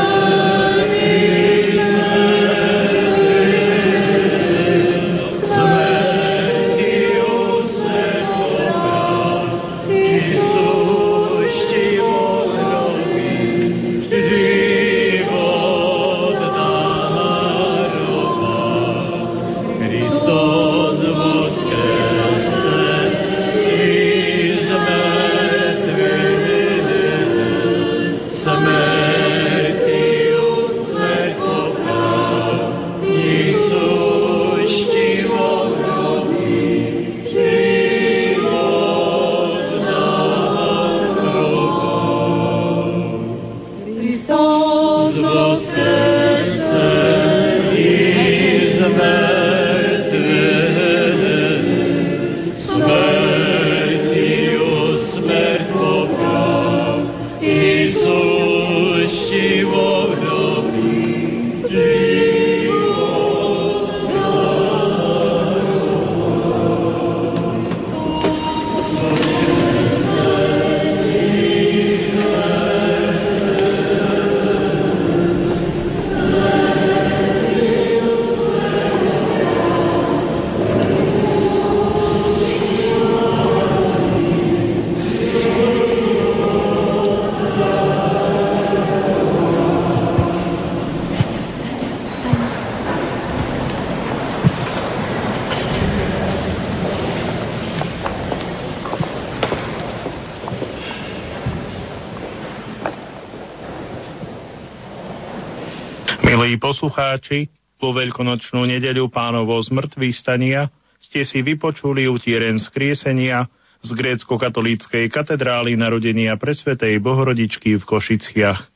poslucháči, 106.86 107.50
po 107.82 107.98
veľkonočnú 107.98 108.62
nedeľu 108.70 109.10
pánovo 109.10 109.58
z 109.58 109.74
mŕtvych 109.74 110.16
stania 110.22 110.70
ste 111.02 111.26
si 111.26 111.42
vypočuli 111.42 112.06
utieren 112.06 112.62
skriesenia 112.62 113.50
z 113.82 113.90
grécko-katolíckej 113.90 115.10
katedrály 115.10 115.74
narodenia 115.74 116.38
presvetej 116.38 117.02
Bohorodičky 117.02 117.82
v 117.82 117.84
Košiciach. 117.90 118.70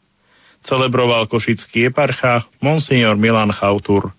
Celebroval 0.65 1.29
košický 1.29 1.93
eparcha 1.93 2.49
Monsignor 2.65 3.13
Milan 3.13 3.53
Chautur. 3.53 4.09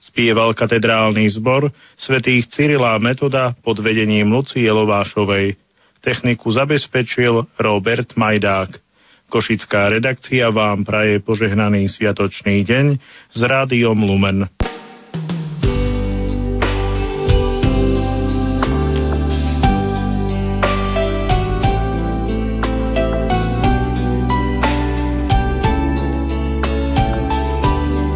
Spieval 0.00 0.56
katedrálny 0.56 1.28
zbor 1.36 1.68
svätých 2.00 2.48
Cyrila 2.48 2.96
Metoda 2.96 3.52
pod 3.60 3.76
vedením 3.84 4.32
Lucie 4.32 4.72
Lovášovej. 4.72 5.52
Techniku 6.00 6.48
zabezpečil 6.48 7.44
Robert 7.60 8.08
Majdák. 8.16 8.87
Košická 9.28 9.92
redakcia 9.92 10.48
vám 10.48 10.88
praje 10.88 11.20
požehnaný 11.20 11.92
sviatočný 11.92 12.64
deň 12.64 12.96
s 13.28 13.40
rádiom 13.44 14.00
Lumen. 14.00 14.48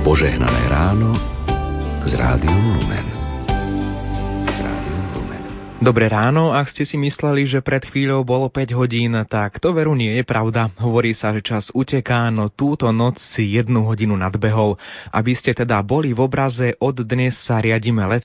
Požehnané 0.00 0.62
ráno 0.72 1.12
s 2.08 2.12
rádiom 2.16 2.80
Lumen. 2.80 3.11
Dobré 5.82 6.06
ráno, 6.06 6.54
ak 6.54 6.70
ste 6.70 6.86
si 6.86 6.94
mysleli, 6.94 7.42
že 7.42 7.58
pred 7.58 7.82
chvíľou 7.82 8.22
bolo 8.22 8.46
5 8.46 8.70
hodín, 8.78 9.18
tak 9.26 9.58
to 9.58 9.74
veru 9.74 9.98
nie 9.98 10.14
je 10.14 10.22
pravda. 10.22 10.70
Hovorí 10.78 11.10
sa, 11.10 11.34
že 11.34 11.42
čas 11.42 11.74
uteká, 11.74 12.30
no 12.30 12.46
túto 12.54 12.86
noc 12.94 13.18
si 13.18 13.58
jednu 13.58 13.82
hodinu 13.90 14.14
nadbehol. 14.14 14.78
Aby 15.10 15.34
ste 15.34 15.50
teda 15.50 15.82
boli 15.82 16.14
v 16.14 16.22
obraze, 16.22 16.78
od 16.78 17.02
dnes 17.02 17.34
sa 17.34 17.58
riadime 17.58 18.06
let 18.06 18.20